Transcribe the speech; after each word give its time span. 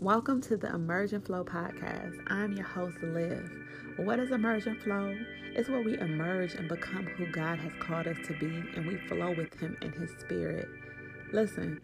Welcome 0.00 0.40
to 0.42 0.56
the 0.56 0.74
Emergent 0.74 1.26
Flow 1.26 1.44
podcast. 1.44 2.18
I'm 2.28 2.54
your 2.54 2.64
host, 2.64 2.96
Liv. 3.02 3.50
What 3.98 4.18
is 4.18 4.30
Emergent 4.30 4.82
Flow? 4.82 5.14
It's 5.54 5.68
where 5.68 5.82
we 5.82 5.98
emerge 5.98 6.54
and 6.54 6.70
become 6.70 7.04
who 7.04 7.26
God 7.26 7.58
has 7.58 7.72
called 7.80 8.06
us 8.06 8.16
to 8.26 8.32
be, 8.38 8.46
and 8.74 8.86
we 8.86 8.96
flow 9.08 9.34
with 9.36 9.52
Him 9.60 9.76
and 9.82 9.92
His 9.92 10.10
Spirit. 10.18 10.66
Listen, 11.34 11.78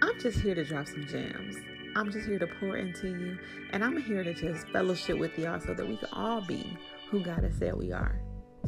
I'm 0.00 0.16
just 0.20 0.38
here 0.38 0.54
to 0.54 0.64
drop 0.64 0.86
some 0.86 1.08
gems. 1.08 1.56
I'm 1.96 2.12
just 2.12 2.28
here 2.28 2.38
to 2.38 2.46
pour 2.60 2.76
into 2.76 3.08
you, 3.08 3.36
and 3.72 3.82
I'm 3.82 4.00
here 4.00 4.22
to 4.22 4.32
just 4.32 4.68
fellowship 4.68 5.18
with 5.18 5.36
y'all 5.36 5.58
so 5.58 5.74
that 5.74 5.88
we 5.88 5.96
can 5.96 6.08
all 6.12 6.42
be 6.42 6.78
who 7.10 7.20
God 7.20 7.42
has 7.42 7.56
said 7.56 7.74
we 7.74 7.90
are. 7.90 8.20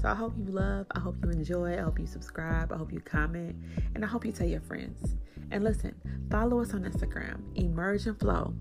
So 0.03 0.09
I 0.09 0.15
hope 0.17 0.33
you 0.37 0.47
love, 0.47 0.87
I 0.91 0.99
hope 0.99 1.15
you 1.23 1.31
enjoy, 1.31 1.79
I 1.79 1.83
hope 1.83 2.01
you 2.01 2.07
subscribe, 2.09 2.73
I 2.73 2.77
hope 2.77 2.93
you 2.93 2.99
comment, 2.99 3.55
and 3.95 4.05
I 4.05 4.09
hope 4.09 4.25
you 4.25 4.33
tell 4.33 4.49
your 4.49 4.63
friends. 4.63 5.17
And 5.53 5.63
listen, 5.63 5.95
follow 6.33 6.61
us 6.61 6.75
on 6.75 6.83
Instagram, 6.83 7.43
Emergent 7.55 8.19
Flow. 8.19 8.55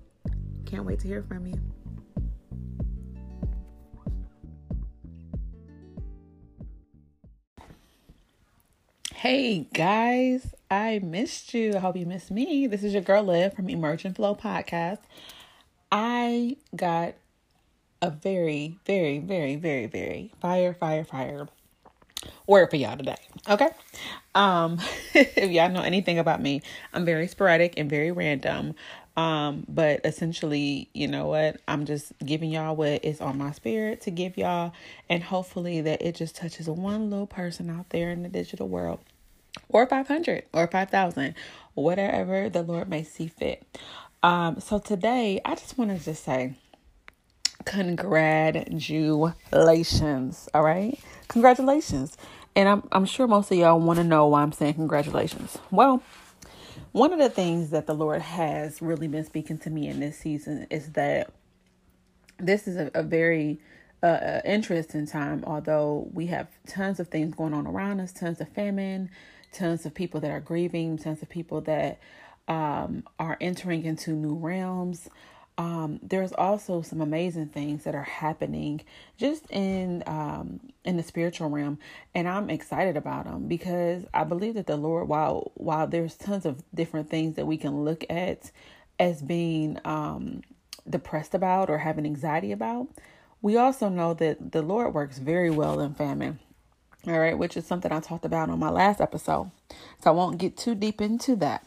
Can't 0.68 0.84
wait 0.84 0.98
to 1.00 1.08
hear 1.08 1.22
from 1.22 1.46
you. 1.46 1.58
Hey 9.14 9.66
guys, 9.72 10.54
I 10.70 11.00
missed 11.02 11.54
you. 11.54 11.72
I 11.74 11.78
hope 11.78 11.96
you 11.96 12.04
missed 12.04 12.30
me. 12.30 12.66
This 12.66 12.84
is 12.84 12.92
your 12.92 13.00
girl 13.00 13.22
Liv 13.22 13.54
from 13.54 13.70
Emergent 13.70 14.16
Flow 14.16 14.34
Podcast. 14.34 14.98
I 15.90 16.58
got 16.76 17.14
a 18.02 18.10
very, 18.10 18.78
very, 18.84 19.20
very, 19.20 19.56
very, 19.56 19.86
very 19.86 20.32
fire, 20.38 20.74
fire, 20.74 21.02
fire 21.02 21.48
word 22.46 22.70
for 22.70 22.76
y'all 22.76 22.96
today. 22.96 23.16
Okay. 23.48 23.68
Um, 24.34 24.78
if 25.14 25.50
y'all 25.50 25.70
know 25.70 25.82
anything 25.82 26.18
about 26.18 26.42
me, 26.42 26.62
I'm 26.92 27.04
very 27.04 27.28
sporadic 27.28 27.74
and 27.76 27.88
very 27.88 28.10
random. 28.10 28.74
Um, 29.18 29.66
but 29.68 30.02
essentially, 30.06 30.90
you 30.94 31.08
know 31.08 31.26
what? 31.26 31.60
I'm 31.68 31.86
just 31.86 32.12
giving 32.24 32.52
y'all 32.52 32.76
what 32.76 33.04
is 33.04 33.20
on 33.20 33.36
my 33.38 33.52
spirit 33.52 34.00
to 34.02 34.12
give 34.12 34.38
y'all, 34.38 34.72
and 35.10 35.24
hopefully 35.24 35.82
that 35.82 36.02
it 36.02 36.14
just 36.14 36.36
touches 36.36 36.68
one 36.68 37.10
little 37.10 37.26
person 37.26 37.68
out 37.68 37.90
there 37.90 38.12
in 38.12 38.22
the 38.22 38.30
digital 38.30 38.68
world, 38.68 39.00
or 39.70 39.86
500 39.86 40.44
or 40.54 40.68
5,000, 40.68 41.34
whatever 41.74 42.48
the 42.48 42.62
Lord 42.62 42.88
may 42.88 43.02
see 43.02 43.26
fit. 43.26 43.64
Um, 44.22 44.60
so 44.60 44.78
today 44.78 45.40
I 45.44 45.56
just 45.56 45.76
wanted 45.78 45.98
to 45.98 46.04
just 46.06 46.24
say, 46.24 46.54
congratulations. 47.66 50.48
All 50.54 50.62
right. 50.62 50.98
Congratulations. 51.28 52.16
And 52.56 52.68
I'm, 52.68 52.82
I'm 52.92 53.06
sure 53.06 53.26
most 53.28 53.50
of 53.52 53.58
y'all 53.58 53.80
want 53.80 53.98
to 53.98 54.04
know 54.04 54.26
why 54.28 54.42
I'm 54.42 54.52
saying 54.52 54.74
congratulations. 54.74 55.58
Well, 55.72 56.02
one 56.98 57.12
of 57.12 57.20
the 57.20 57.30
things 57.30 57.70
that 57.70 57.86
the 57.86 57.94
Lord 57.94 58.20
has 58.20 58.82
really 58.82 59.06
been 59.06 59.24
speaking 59.24 59.56
to 59.58 59.70
me 59.70 59.86
in 59.86 60.00
this 60.00 60.18
season 60.18 60.66
is 60.68 60.92
that 60.92 61.30
this 62.38 62.66
is 62.66 62.76
a, 62.76 62.90
a 62.92 63.04
very 63.04 63.60
uh, 64.02 64.06
uh, 64.06 64.40
interesting 64.44 65.06
time, 65.06 65.44
although 65.46 66.08
we 66.12 66.26
have 66.26 66.48
tons 66.66 66.98
of 66.98 67.06
things 67.06 67.36
going 67.36 67.54
on 67.54 67.68
around 67.68 68.00
us, 68.00 68.12
tons 68.12 68.40
of 68.40 68.48
famine, 68.48 69.10
tons 69.52 69.86
of 69.86 69.94
people 69.94 70.20
that 70.20 70.32
are 70.32 70.40
grieving, 70.40 70.98
tons 70.98 71.22
of 71.22 71.28
people 71.28 71.60
that 71.60 72.00
um, 72.48 73.04
are 73.20 73.36
entering 73.40 73.84
into 73.84 74.10
new 74.12 74.34
realms 74.34 75.08
um, 75.58 75.98
there's 76.04 76.32
also 76.32 76.82
some 76.82 77.00
amazing 77.00 77.48
things 77.48 77.82
that 77.82 77.94
are 77.96 78.04
happening 78.04 78.80
just 79.16 79.50
in 79.50 80.04
um, 80.06 80.60
in 80.84 80.96
the 80.96 81.02
spiritual 81.02 81.50
realm, 81.50 81.80
and 82.14 82.28
I'm 82.28 82.48
excited 82.48 82.96
about 82.96 83.24
them 83.24 83.48
because 83.48 84.04
I 84.14 84.22
believe 84.22 84.54
that 84.54 84.68
the 84.68 84.76
Lord, 84.76 85.08
while 85.08 85.50
while 85.54 85.88
there's 85.88 86.14
tons 86.14 86.46
of 86.46 86.62
different 86.72 87.10
things 87.10 87.34
that 87.34 87.46
we 87.46 87.56
can 87.56 87.84
look 87.84 88.04
at 88.08 88.52
as 89.00 89.20
being 89.20 89.80
um, 89.84 90.42
depressed 90.88 91.34
about 91.34 91.70
or 91.70 91.78
having 91.78 92.06
anxiety 92.06 92.52
about, 92.52 92.86
we 93.42 93.56
also 93.56 93.88
know 93.88 94.14
that 94.14 94.52
the 94.52 94.62
Lord 94.62 94.94
works 94.94 95.18
very 95.18 95.50
well 95.50 95.80
in 95.80 95.92
famine. 95.94 96.38
All 97.06 97.18
right, 97.18 97.36
which 97.36 97.56
is 97.56 97.66
something 97.66 97.90
I 97.90 97.98
talked 98.00 98.24
about 98.24 98.48
on 98.48 98.60
my 98.60 98.70
last 98.70 99.00
episode, 99.00 99.50
so 100.02 100.10
I 100.10 100.10
won't 100.10 100.38
get 100.38 100.56
too 100.56 100.76
deep 100.76 101.00
into 101.00 101.34
that. 101.36 101.66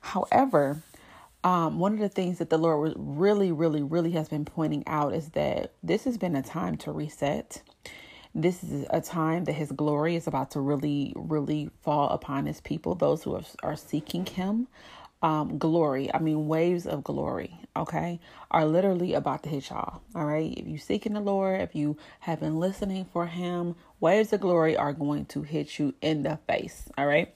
However, 0.00 0.82
um, 1.44 1.78
one 1.78 1.92
of 1.92 1.98
the 1.98 2.08
things 2.08 2.38
that 2.38 2.50
the 2.50 2.58
Lord 2.58 2.92
really, 2.96 3.50
really, 3.50 3.82
really 3.82 4.12
has 4.12 4.28
been 4.28 4.44
pointing 4.44 4.84
out 4.86 5.14
is 5.14 5.30
that 5.30 5.72
this 5.82 6.04
has 6.04 6.16
been 6.16 6.36
a 6.36 6.42
time 6.42 6.76
to 6.78 6.92
reset. 6.92 7.62
This 8.34 8.62
is 8.62 8.86
a 8.90 9.00
time 9.00 9.44
that 9.44 9.52
His 9.52 9.72
glory 9.72 10.16
is 10.16 10.26
about 10.26 10.52
to 10.52 10.60
really, 10.60 11.12
really 11.16 11.70
fall 11.82 12.08
upon 12.10 12.46
His 12.46 12.60
people, 12.60 12.94
those 12.94 13.24
who 13.24 13.40
are, 13.62 13.76
seeking 13.76 14.24
Him. 14.24 14.68
Um, 15.22 15.56
glory, 15.56 16.12
I 16.12 16.18
mean, 16.18 16.48
waves 16.48 16.84
of 16.84 17.04
glory, 17.04 17.54
okay, 17.76 18.18
are 18.50 18.66
literally 18.66 19.14
about 19.14 19.44
to 19.44 19.48
hit 19.48 19.70
y'all. 19.70 20.02
All 20.16 20.24
right. 20.24 20.52
If 20.56 20.66
you 20.66 20.78
seeking 20.78 21.12
the 21.12 21.20
Lord, 21.20 21.60
if 21.60 21.76
you 21.76 21.96
have 22.20 22.40
been 22.40 22.58
listening 22.58 23.06
for 23.12 23.26
Him, 23.26 23.76
waves 24.00 24.32
of 24.32 24.40
glory 24.40 24.76
are 24.76 24.92
going 24.92 25.26
to 25.26 25.42
hit 25.42 25.78
you 25.78 25.94
in 26.02 26.24
the 26.24 26.40
face. 26.48 26.88
All 26.98 27.06
right. 27.06 27.32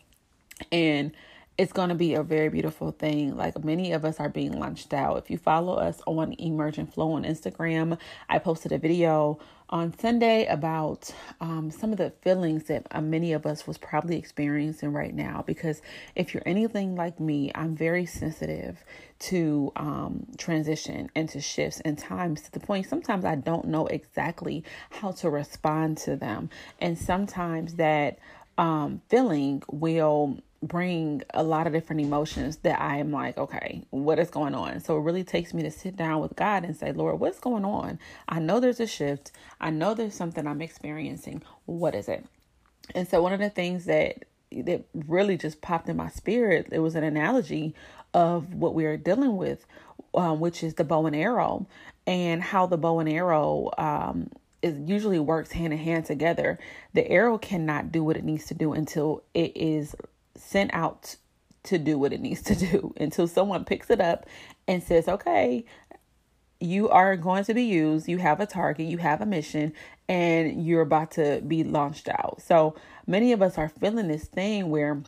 And 0.73 1.13
it's 1.59 1.73
going 1.73 1.89
to 1.89 1.95
be 1.95 2.15
a 2.15 2.23
very 2.23 2.51
beautiful 2.51 2.91
thing. 2.91 3.37
Like 3.37 3.65
many 3.65 3.93
of 3.93 4.05
us 4.05 4.21
are 4.21 4.29
being 4.29 4.53
launched 4.53 4.93
out. 4.93 5.17
If 5.17 5.31
you 5.31 5.39
follow 5.39 5.75
us 5.75 6.03
on 6.07 6.35
Emergent 6.39 6.93
Flow 6.93 7.13
on 7.13 7.25
Instagram, 7.25 7.99
I 8.29 8.39
posted 8.39 8.73
a 8.73 8.79
video 8.79 9.39
on 9.69 9.97
Sunday 9.99 10.47
about 10.47 11.13
um, 11.41 11.71
some 11.71 11.93
of 11.93 11.99
the 11.99 12.13
feelings 12.23 12.65
that 12.65 12.87
uh, 12.91 13.01
many 13.01 13.33
of 13.33 13.47
us 13.47 13.67
was 13.67 13.79
probably 13.79 14.17
experiencing 14.17 14.93
right 14.93 15.15
now. 15.15 15.43
Because 15.47 15.81
if 16.15 16.35
you're 16.35 16.43
anything 16.45 16.95
like 16.95 17.19
me, 17.19 17.51
I'm 17.55 17.75
very 17.75 18.05
sensitive 18.05 18.85
to 19.19 19.73
um, 19.77 20.27
transition 20.37 21.11
and 21.17 21.29
to 21.31 21.41
shifts 21.41 21.81
and 21.81 21.99
times 21.99 22.43
to 22.43 22.53
the 22.53 22.61
point 22.61 22.87
sometimes 22.87 23.25
I 23.25 23.35
don't 23.35 23.67
know 23.67 23.87
exactly 23.87 24.63
how 24.91 25.13
to 25.13 25.31
respond 25.31 25.97
to 25.99 26.17
them. 26.17 26.51
And 26.81 26.99
sometimes 26.99 27.75
that 27.77 28.19
um, 28.59 29.01
feeling 29.09 29.63
will 29.71 30.39
bring 30.67 31.23
a 31.35 31.43
lot 31.43 31.67
of 31.67 31.73
different 31.73 32.03
emotions 32.03 32.59
that 32.59 32.81
I 32.81 32.99
am 32.99 33.13
like, 33.13 33.39
okay, 33.39 33.85
what 33.91 34.19
is 34.19 34.31
going 34.31 34.55
on? 34.55 34.81
So 34.81 34.97
it 34.97 35.01
really 35.03 35.25
takes 35.25 35.55
me 35.55 35.63
to 35.63 35.71
sit 35.71 35.97
down 35.97 36.21
with 36.21 36.37
God 36.37 36.65
and 36.65 36.77
say, 36.77 36.93
Lord, 36.93 37.21
what's 37.21 37.41
going 37.41 37.65
on? 37.65 37.99
I 38.29 38.39
know 38.39 38.61
there's 38.61 38.81
a 38.81 38.87
shift. 38.87 39.33
I 39.61 39.71
know 39.71 39.95
there's 39.95 40.15
something 40.15 40.47
I'm 40.47 40.63
experiencing. 40.63 41.43
What 41.67 41.95
is 41.95 42.09
it? 42.09 42.27
And 42.95 43.09
so 43.09 43.23
one 43.23 43.33
of 43.33 43.41
the 43.41 43.51
things 43.51 43.87
that 43.87 44.25
that 44.53 44.85
really 44.95 45.37
just 45.37 45.61
popped 45.61 45.89
in 45.89 45.97
my 45.97 46.09
spirit, 46.09 46.69
it 46.71 46.79
was 46.79 46.95
an 46.95 47.03
analogy 47.03 47.75
of 48.15 48.55
what 48.55 48.75
we 48.75 48.87
are 48.87 48.97
dealing 48.97 49.37
with, 49.37 49.67
um, 50.15 50.41
which 50.41 50.63
is 50.63 50.75
the 50.75 50.85
bow 50.85 51.07
and 51.07 51.17
arrow, 51.17 51.67
and 52.07 52.43
how 52.43 52.67
the 52.67 52.79
bow 52.79 53.01
and 53.01 53.09
arrow 53.09 53.71
um, 53.77 54.31
is 54.63 54.79
usually 54.89 55.19
works 55.19 55.53
hand 55.53 55.73
in 55.73 55.79
hand 55.79 56.05
together. 56.05 56.59
The 56.95 57.09
arrow 57.11 57.39
cannot 57.39 57.93
do 57.93 58.03
what 58.05 58.17
it 58.17 58.25
needs 58.25 58.47
to 58.47 58.55
do 58.55 58.73
until 58.73 59.23
it 59.35 59.57
is 59.57 59.95
sent 60.39 60.73
out 60.75 61.17
to 61.65 61.79
do 61.79 61.99
what 61.99 62.13
it 62.13 62.21
needs 62.21 62.43
to 62.43 62.55
do 62.55 62.95
until 63.01 63.27
someone 63.27 63.65
picks 63.65 63.91
it 63.91 64.01
up 64.01 64.27
and 64.69 64.83
says, 64.83 65.09
okay, 65.09 65.65
you 66.61 66.89
are 66.89 67.17
going 67.17 67.45
to 67.45 67.55
be 67.55 67.65
used. 67.65 68.09
You 68.09 68.19
have 68.19 68.41
a 68.41 68.47
target, 68.47 68.87
you 68.87 68.99
have 68.99 69.21
a 69.21 69.27
mission, 69.27 69.73
and 70.09 70.65
you're 70.65 70.81
about 70.81 71.13
to 71.13 71.43
be 71.47 71.65
launched 71.65 72.09
out. 72.09 72.41
So 72.41 72.77
many 73.07 73.33
of 73.33 73.43
us 73.43 73.59
are 73.59 73.69
feeling 73.69 74.09
this 74.09 74.25
thing 74.25 74.71
where 74.71 75.03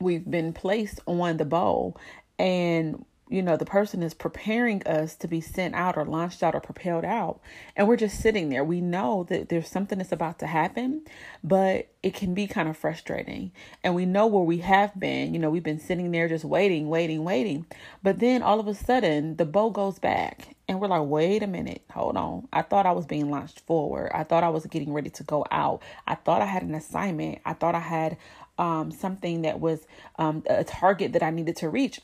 we've 0.00 0.28
been 0.28 0.52
placed 0.52 1.00
on 1.06 1.36
the 1.36 1.44
bow 1.44 1.96
and 2.38 3.04
you 3.32 3.42
know, 3.42 3.56
the 3.56 3.64
person 3.64 4.02
is 4.02 4.12
preparing 4.12 4.86
us 4.86 5.16
to 5.16 5.26
be 5.26 5.40
sent 5.40 5.74
out 5.74 5.96
or 5.96 6.04
launched 6.04 6.42
out 6.42 6.54
or 6.54 6.60
propelled 6.60 7.04
out. 7.04 7.40
And 7.74 7.88
we're 7.88 7.96
just 7.96 8.20
sitting 8.20 8.50
there. 8.50 8.62
We 8.62 8.82
know 8.82 9.24
that 9.30 9.48
there's 9.48 9.68
something 9.68 9.98
that's 9.98 10.12
about 10.12 10.38
to 10.40 10.46
happen, 10.46 11.02
but 11.42 11.88
it 12.02 12.12
can 12.12 12.34
be 12.34 12.46
kind 12.46 12.68
of 12.68 12.76
frustrating. 12.76 13.52
And 13.82 13.94
we 13.94 14.04
know 14.04 14.26
where 14.26 14.42
we 14.42 14.58
have 14.58 14.98
been. 15.00 15.32
You 15.32 15.40
know, 15.40 15.48
we've 15.48 15.62
been 15.62 15.80
sitting 15.80 16.10
there 16.10 16.28
just 16.28 16.44
waiting, 16.44 16.90
waiting, 16.90 17.24
waiting. 17.24 17.64
But 18.02 18.18
then 18.18 18.42
all 18.42 18.60
of 18.60 18.68
a 18.68 18.74
sudden, 18.74 19.36
the 19.36 19.46
bow 19.46 19.70
goes 19.70 19.98
back. 19.98 20.54
And 20.68 20.78
we're 20.78 20.88
like, 20.88 21.06
wait 21.06 21.42
a 21.42 21.46
minute, 21.46 21.82
hold 21.90 22.16
on. 22.16 22.48
I 22.52 22.62
thought 22.62 22.86
I 22.86 22.92
was 22.92 23.06
being 23.06 23.30
launched 23.30 23.60
forward. 23.60 24.10
I 24.14 24.24
thought 24.24 24.44
I 24.44 24.50
was 24.50 24.66
getting 24.66 24.92
ready 24.92 25.10
to 25.10 25.22
go 25.22 25.44
out. 25.50 25.82
I 26.06 26.16
thought 26.16 26.42
I 26.42 26.46
had 26.46 26.62
an 26.62 26.74
assignment. 26.74 27.40
I 27.44 27.54
thought 27.54 27.74
I 27.74 27.80
had 27.80 28.16
um, 28.58 28.90
something 28.90 29.42
that 29.42 29.58
was 29.58 29.86
um, 30.16 30.42
a 30.48 30.64
target 30.64 31.14
that 31.14 31.22
I 31.22 31.30
needed 31.30 31.56
to 31.56 31.70
reach 31.70 32.00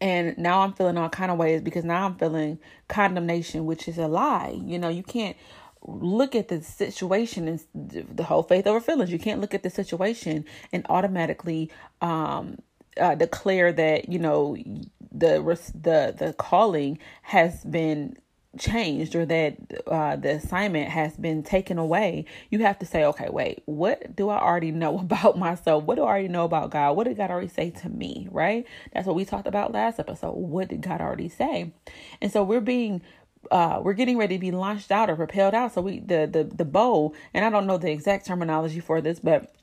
and 0.00 0.36
now 0.38 0.60
i'm 0.60 0.72
feeling 0.72 0.96
all 0.96 1.08
kind 1.08 1.30
of 1.30 1.38
ways 1.38 1.60
because 1.60 1.84
now 1.84 2.06
i'm 2.06 2.16
feeling 2.16 2.58
condemnation 2.88 3.66
which 3.66 3.88
is 3.88 3.98
a 3.98 4.08
lie. 4.08 4.58
You 4.64 4.78
know 4.78 4.88
you 4.88 5.02
can't 5.02 5.36
look 5.82 6.34
at 6.34 6.48
the 6.48 6.62
situation 6.62 7.48
and 7.48 8.06
the 8.14 8.24
whole 8.24 8.42
faith 8.42 8.66
over 8.66 8.80
feelings. 8.80 9.12
You 9.12 9.18
can't 9.18 9.40
look 9.40 9.54
at 9.54 9.62
the 9.62 9.70
situation 9.70 10.44
and 10.72 10.84
automatically 10.88 11.70
um 12.00 12.58
uh, 12.98 13.14
declare 13.14 13.72
that 13.72 14.08
you 14.08 14.18
know 14.18 14.56
the 15.12 15.40
the 15.74 16.14
the 16.16 16.34
calling 16.38 16.98
has 17.22 17.64
been 17.64 18.16
changed 18.56 19.14
or 19.14 19.26
that 19.26 19.56
uh, 19.86 20.16
the 20.16 20.36
assignment 20.36 20.88
has 20.90 21.16
been 21.16 21.42
taken 21.42 21.78
away, 21.78 22.24
you 22.50 22.60
have 22.60 22.78
to 22.78 22.86
say, 22.86 23.04
okay, 23.04 23.28
wait, 23.28 23.62
what 23.66 24.14
do 24.16 24.28
I 24.28 24.40
already 24.40 24.70
know 24.70 24.98
about 25.00 25.38
myself? 25.38 25.84
What 25.84 25.96
do 25.96 26.02
I 26.02 26.06
already 26.06 26.28
know 26.28 26.44
about 26.44 26.70
God? 26.70 26.96
What 26.96 27.04
did 27.04 27.16
God 27.16 27.30
already 27.30 27.48
say 27.48 27.70
to 27.70 27.88
me? 27.88 28.28
Right? 28.30 28.66
That's 28.92 29.06
what 29.06 29.16
we 29.16 29.24
talked 29.24 29.46
about 29.46 29.72
last 29.72 29.98
episode. 29.98 30.32
What 30.32 30.68
did 30.68 30.80
God 30.80 31.00
already 31.00 31.28
say? 31.28 31.72
And 32.20 32.32
so 32.32 32.42
we're 32.42 32.60
being 32.60 33.02
uh, 33.50 33.80
we're 33.82 33.94
getting 33.94 34.18
ready 34.18 34.36
to 34.36 34.40
be 34.40 34.50
launched 34.50 34.90
out 34.90 35.08
or 35.08 35.16
propelled 35.16 35.54
out. 35.54 35.72
So 35.74 35.80
we 35.80 36.00
the 36.00 36.28
the 36.30 36.44
the 36.44 36.64
bow, 36.64 37.14
and 37.32 37.44
I 37.44 37.50
don't 37.50 37.66
know 37.66 37.78
the 37.78 37.90
exact 37.90 38.26
terminology 38.26 38.80
for 38.80 39.00
this, 39.00 39.20
but 39.20 39.54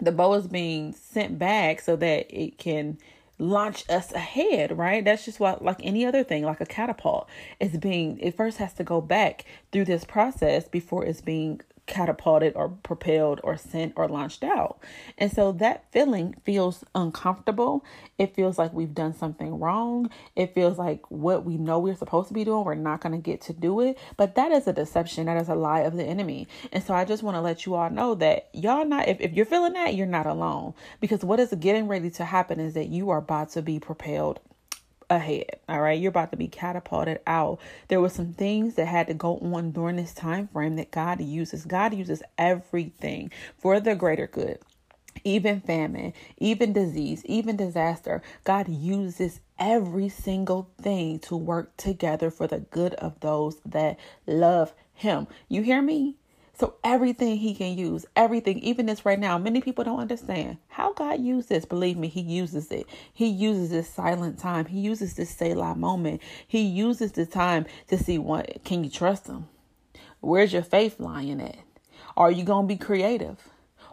the 0.00 0.12
bow 0.12 0.34
is 0.34 0.48
being 0.48 0.92
sent 0.92 1.38
back 1.38 1.80
so 1.80 1.96
that 1.96 2.26
it 2.28 2.58
can 2.58 2.98
launch 3.42 3.84
us 3.90 4.12
ahead, 4.12 4.76
right? 4.76 5.04
That's 5.04 5.24
just 5.24 5.40
what, 5.40 5.62
like 5.64 5.80
any 5.82 6.06
other 6.06 6.22
thing, 6.22 6.44
like 6.44 6.60
a 6.60 6.66
catapult, 6.66 7.28
is 7.60 7.76
being, 7.76 8.18
it 8.20 8.36
first 8.36 8.58
has 8.58 8.72
to 8.74 8.84
go 8.84 9.00
back 9.00 9.44
through 9.72 9.86
this 9.86 10.04
process 10.04 10.68
before 10.68 11.04
it's 11.04 11.20
being 11.20 11.60
catapulted 11.86 12.54
or 12.54 12.68
propelled 12.68 13.40
or 13.42 13.56
sent 13.56 13.92
or 13.96 14.08
launched 14.08 14.44
out. 14.44 14.78
And 15.18 15.32
so 15.32 15.52
that 15.52 15.84
feeling 15.90 16.34
feels 16.44 16.84
uncomfortable. 16.94 17.84
It 18.18 18.34
feels 18.34 18.58
like 18.58 18.72
we've 18.72 18.94
done 18.94 19.14
something 19.14 19.58
wrong. 19.58 20.10
It 20.36 20.54
feels 20.54 20.78
like 20.78 21.02
what 21.10 21.44
we 21.44 21.56
know 21.58 21.78
we're 21.78 21.96
supposed 21.96 22.28
to 22.28 22.34
be 22.34 22.44
doing, 22.44 22.64
we're 22.64 22.74
not 22.74 23.00
going 23.00 23.12
to 23.12 23.18
get 23.18 23.40
to 23.42 23.52
do 23.52 23.80
it. 23.80 23.98
But 24.16 24.36
that 24.36 24.52
is 24.52 24.66
a 24.66 24.72
deception. 24.72 25.26
That 25.26 25.40
is 25.40 25.48
a 25.48 25.54
lie 25.54 25.80
of 25.80 25.96
the 25.96 26.04
enemy. 26.04 26.48
And 26.72 26.82
so 26.82 26.94
I 26.94 27.04
just 27.04 27.22
want 27.22 27.36
to 27.36 27.40
let 27.40 27.66
you 27.66 27.74
all 27.74 27.90
know 27.90 28.14
that 28.16 28.48
y'all 28.52 28.84
not, 28.84 29.08
if, 29.08 29.20
if 29.20 29.32
you're 29.32 29.46
feeling 29.46 29.72
that, 29.74 29.94
you're 29.94 30.06
not 30.06 30.26
alone. 30.26 30.74
Because 31.00 31.24
what 31.24 31.40
is 31.40 31.52
getting 31.58 31.88
ready 31.88 32.10
to 32.10 32.24
happen 32.24 32.60
is 32.60 32.74
that 32.74 32.88
you 32.88 33.10
are 33.10 33.18
about 33.18 33.50
to 33.50 33.62
be 33.62 33.80
propelled 33.80 34.40
ahead. 35.16 35.60
All 35.68 35.80
right, 35.80 35.98
you're 36.00 36.10
about 36.10 36.30
to 36.32 36.36
be 36.36 36.48
catapulted 36.48 37.20
out. 37.26 37.60
There 37.88 38.00
were 38.00 38.08
some 38.08 38.32
things 38.32 38.74
that 38.74 38.86
had 38.86 39.06
to 39.08 39.14
go 39.14 39.38
on 39.38 39.72
during 39.72 39.96
this 39.96 40.14
time 40.14 40.48
frame 40.48 40.76
that 40.76 40.90
God 40.90 41.20
uses. 41.20 41.64
God 41.64 41.94
uses 41.94 42.22
everything 42.38 43.30
for 43.58 43.80
the 43.80 43.94
greater 43.94 44.26
good. 44.26 44.58
Even 45.24 45.60
famine, 45.60 46.14
even 46.38 46.72
disease, 46.72 47.22
even 47.26 47.56
disaster, 47.56 48.22
God 48.44 48.68
uses 48.68 49.40
every 49.58 50.08
single 50.08 50.70
thing 50.80 51.18
to 51.20 51.36
work 51.36 51.76
together 51.76 52.30
for 52.30 52.46
the 52.46 52.58
good 52.58 52.94
of 52.94 53.20
those 53.20 53.60
that 53.66 53.98
love 54.26 54.72
Him. 54.94 55.28
You 55.48 55.62
hear 55.62 55.82
me? 55.82 56.16
So 56.54 56.74
everything 56.84 57.38
he 57.38 57.54
can 57.54 57.76
use, 57.78 58.04
everything, 58.14 58.58
even 58.58 58.86
this 58.86 59.06
right 59.06 59.18
now, 59.18 59.38
many 59.38 59.60
people 59.60 59.84
don't 59.84 60.00
understand 60.00 60.58
how 60.68 60.92
God 60.92 61.20
uses 61.20 61.48
this. 61.48 61.64
Believe 61.64 61.96
me, 61.96 62.08
he 62.08 62.20
uses 62.20 62.70
it. 62.70 62.86
He 63.12 63.26
uses 63.26 63.70
this 63.70 63.88
silent 63.88 64.38
time. 64.38 64.66
He 64.66 64.80
uses 64.80 65.14
this 65.14 65.30
Selah 65.30 65.74
moment. 65.74 66.20
He 66.46 66.62
uses 66.62 67.12
the 67.12 67.26
time 67.26 67.66
to 67.88 67.96
see 67.96 68.18
what 68.18 68.62
can 68.64 68.84
you 68.84 68.90
trust 68.90 69.26
him? 69.26 69.48
Where's 70.20 70.52
your 70.52 70.62
faith 70.62 71.00
lying 71.00 71.40
at? 71.40 71.58
Are 72.16 72.30
you 72.30 72.44
gonna 72.44 72.66
be 72.66 72.76
creative? 72.76 73.38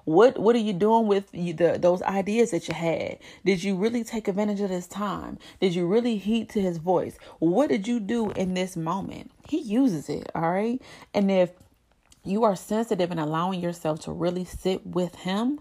What 0.06 0.38
what 0.38 0.56
are 0.56 0.60
you 0.60 0.74
doing 0.74 1.08
with 1.08 1.30
you, 1.34 1.54
the 1.54 1.78
those 1.80 2.02
ideas 2.02 2.52
that 2.52 2.68
you 2.68 2.74
had? 2.74 3.20
Did 3.46 3.64
you 3.64 3.76
really 3.76 4.04
take 4.04 4.28
advantage 4.28 4.60
of 4.60 4.70
this 4.70 4.88
time? 4.88 5.38
Did 5.60 5.76
you 5.76 5.88
really 5.88 6.18
heed 6.18 6.50
to 6.50 6.62
his 6.62 6.78
voice? 6.78 7.18
What 7.40 7.70
did 7.70 7.88
you 7.88 8.00
do 8.00 8.32
in 8.32 8.54
this 8.54 8.76
moment? 8.76 9.32
He 9.48 9.60
uses 9.60 10.10
it, 10.10 10.30
all 10.36 10.52
right? 10.52 10.82
And 11.14 11.32
if 11.32 11.52
you 12.24 12.44
are 12.44 12.56
sensitive 12.56 13.12
and 13.12 13.20
allowing 13.20 13.62
yourself 13.62 14.00
to 14.02 14.12
really 14.12 14.46
sit 14.46 14.86
with 14.86 15.16
him 15.16 15.60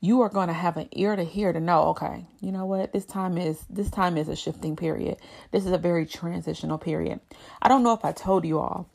you 0.00 0.20
are 0.20 0.28
going 0.28 0.48
to 0.48 0.54
have 0.54 0.76
an 0.76 0.88
ear 0.92 1.16
to 1.16 1.24
hear 1.24 1.52
to 1.52 1.60
know 1.60 1.84
okay 1.84 2.26
you 2.40 2.52
know 2.52 2.66
what? 2.66 2.92
This 2.92 3.06
time 3.06 3.38
is 3.38 3.64
this 3.70 3.90
time 3.90 4.18
is 4.18 4.28
a 4.28 4.36
shifting 4.36 4.76
period. 4.76 5.16
This 5.50 5.64
is 5.64 5.72
a 5.72 5.78
very 5.78 6.04
transitional 6.04 6.76
period. 6.76 7.20
I 7.62 7.68
don't 7.68 7.82
know 7.82 7.94
if 7.94 8.04
i 8.04 8.12
told 8.12 8.44
you 8.44 8.58
all 8.58 8.86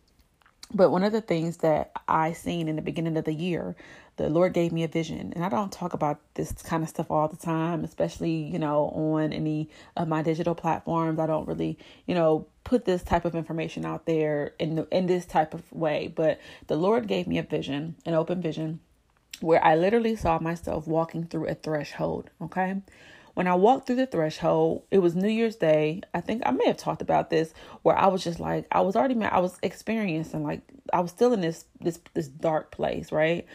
but 0.74 0.92
one 0.92 1.04
of 1.04 1.12
the 1.12 1.22
things 1.22 1.58
that 1.58 1.92
i 2.08 2.32
seen 2.32 2.68
in 2.68 2.76
the 2.76 2.82
beginning 2.82 3.18
of 3.18 3.26
the 3.26 3.34
year 3.34 3.76
the 4.18 4.30
lord 4.30 4.54
gave 4.54 4.72
me 4.72 4.84
a 4.84 4.88
vision 4.88 5.32
and 5.36 5.44
i 5.44 5.50
don't 5.50 5.72
talk 5.72 5.94
about 5.94 6.20
this 6.36 6.52
kind 6.52 6.84
of 6.84 6.90
stuff 6.90 7.10
all 7.10 7.28
the 7.28 7.38
time 7.38 7.84
especially 7.84 8.32
you 8.32 8.60
know 8.60 8.90
on 8.90 9.34
any 9.34 9.70
of 9.98 10.08
my 10.08 10.22
digital 10.22 10.56
platforms 10.56 11.20
i 11.20 11.26
don't 11.26 11.48
really 11.48 11.78
you 12.06 12.16
know 12.16 12.46
put 12.70 12.86
this 12.86 13.02
type 13.02 13.26
of 13.26 13.34
information 13.34 13.84
out 13.84 14.06
there 14.06 14.54
in 14.60 14.76
the, 14.76 14.88
in 14.92 15.08
this 15.08 15.26
type 15.26 15.56
of 15.56 15.64
way. 15.74 16.12
But 16.16 16.40
the 16.68 16.76
Lord 16.76 17.08
gave 17.08 17.26
me 17.26 17.40
a 17.40 17.44
vision, 17.44 17.96
an 18.06 18.14
open 18.14 18.44
vision, 18.44 18.80
where 19.42 19.64
I 19.66 19.76
literally 19.76 20.16
saw 20.16 20.38
myself 20.38 20.86
walking 20.86 21.26
through 21.26 21.48
a 21.48 21.56
threshold. 21.56 22.30
Okay. 22.40 22.76
When 23.40 23.48
I 23.48 23.56
walked 23.56 23.88
through 23.88 23.96
the 23.96 24.06
threshold, 24.06 24.84
it 24.92 24.98
was 24.98 25.16
New 25.16 25.30
Year's 25.30 25.56
Day. 25.56 26.02
I 26.14 26.20
think 26.20 26.44
I 26.46 26.52
may 26.52 26.68
have 26.68 26.76
talked 26.76 27.02
about 27.02 27.30
this 27.30 27.54
where 27.84 27.98
I 27.98 28.08
was 28.08 28.22
just 28.22 28.38
like 28.38 28.68
I 28.70 28.82
was 28.82 28.98
already 28.98 29.16
I 29.24 29.40
was 29.40 29.58
experiencing 29.64 30.44
like 30.44 30.62
I 30.92 31.00
was 31.00 31.12
still 31.12 31.32
in 31.32 31.40
this 31.40 31.64
this 31.80 32.02
this 32.14 32.28
dark 32.28 32.70
place, 32.70 33.14
right? 33.14 33.46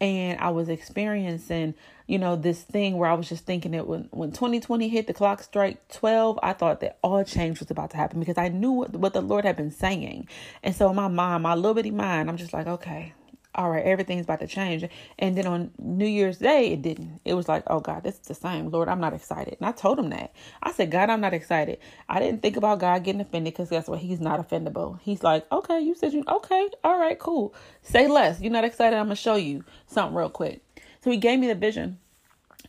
And 0.00 0.40
I 0.40 0.48
was 0.48 0.70
experiencing 0.70 1.74
you 2.06 2.18
know, 2.18 2.36
this 2.36 2.62
thing 2.62 2.96
where 2.96 3.10
I 3.10 3.14
was 3.14 3.28
just 3.28 3.44
thinking 3.44 3.72
that 3.72 3.86
when, 3.86 4.08
when 4.12 4.30
2020 4.30 4.88
hit, 4.88 5.06
the 5.06 5.14
clock 5.14 5.42
strike 5.42 5.88
12, 5.88 6.38
I 6.42 6.52
thought 6.52 6.80
that 6.80 6.98
all 7.02 7.24
change 7.24 7.60
was 7.60 7.70
about 7.70 7.90
to 7.90 7.96
happen 7.96 8.20
because 8.20 8.36
I 8.36 8.48
knew 8.48 8.72
what, 8.72 8.92
what 8.94 9.14
the 9.14 9.22
Lord 9.22 9.44
had 9.44 9.56
been 9.56 9.70
saying. 9.70 10.28
And 10.62 10.74
so 10.74 10.90
in 10.90 10.96
my 10.96 11.08
mind, 11.08 11.42
my 11.42 11.54
little 11.54 11.74
bitty 11.74 11.90
mind, 11.90 12.28
I'm 12.28 12.36
just 12.36 12.52
like, 12.52 12.66
okay, 12.66 13.14
all 13.54 13.70
right, 13.70 13.84
everything's 13.84 14.24
about 14.24 14.40
to 14.40 14.46
change. 14.46 14.84
And 15.18 15.36
then 15.36 15.46
on 15.46 15.70
New 15.78 16.06
Year's 16.06 16.38
Day, 16.38 16.72
it 16.72 16.82
didn't. 16.82 17.20
It 17.24 17.34
was 17.34 17.48
like, 17.48 17.62
oh 17.68 17.80
God, 17.80 18.02
this 18.02 18.14
is 18.14 18.26
the 18.26 18.34
same. 18.34 18.70
Lord, 18.70 18.88
I'm 18.88 19.00
not 19.00 19.14
excited. 19.14 19.56
And 19.60 19.66
I 19.66 19.72
told 19.72 19.98
him 19.98 20.10
that. 20.10 20.32
I 20.62 20.72
said, 20.72 20.90
God, 20.90 21.10
I'm 21.10 21.20
not 21.20 21.34
excited. 21.34 21.78
I 22.08 22.20
didn't 22.20 22.42
think 22.42 22.56
about 22.56 22.80
God 22.80 23.04
getting 23.04 23.20
offended 23.20 23.54
because 23.54 23.70
guess 23.70 23.88
what? 23.88 24.00
He's 24.00 24.20
not 24.20 24.40
offendable. 24.40 24.98
He's 25.00 25.22
like, 25.22 25.50
okay, 25.52 25.80
you 25.80 25.94
said 25.94 26.12
you, 26.12 26.24
okay, 26.28 26.68
all 26.82 26.98
right, 26.98 27.18
cool. 27.18 27.54
Say 27.82 28.08
less. 28.08 28.40
You're 28.40 28.52
not 28.52 28.64
excited. 28.64 28.96
I'm 28.96 29.06
going 29.06 29.16
to 29.16 29.22
show 29.22 29.36
you 29.36 29.64
something 29.86 30.16
real 30.16 30.30
quick. 30.30 30.62
So 31.02 31.10
he 31.10 31.16
gave 31.16 31.38
me 31.38 31.48
the 31.48 31.54
vision 31.54 31.98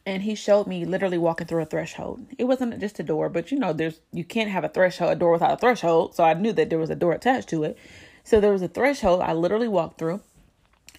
and 0.06 0.24
he 0.24 0.36
showed 0.36 0.68
me 0.68 0.86
literally 0.86 1.18
walking 1.18 1.48
through 1.48 1.64
a 1.64 1.66
threshold. 1.66 2.26
It 2.38 2.44
wasn't 2.44 2.80
just 2.80 3.00
a 3.00 3.04
door, 3.04 3.30
but 3.30 3.52
you 3.52 3.58
know, 3.58 3.74
there's 3.74 4.02
you 4.12 4.24
can't 4.24 4.52
have 4.52 4.64
a 4.64 4.70
threshold, 4.70 5.12
a 5.12 5.16
door 5.16 5.32
without 5.32 5.54
a 5.54 5.58
threshold. 5.58 6.16
So 6.16 6.24
I 6.24 6.34
knew 6.34 6.54
that 6.54 6.70
there 6.70 6.80
was 6.80 6.90
a 6.90 6.96
door 6.96 7.14
attached 7.14 7.50
to 7.50 7.64
it. 7.64 7.78
So 8.24 8.40
there 8.40 8.52
was 8.52 8.62
a 8.62 8.68
threshold 8.68 9.22
I 9.22 9.34
literally 9.34 9.68
walked 9.68 9.98
through, 9.98 10.22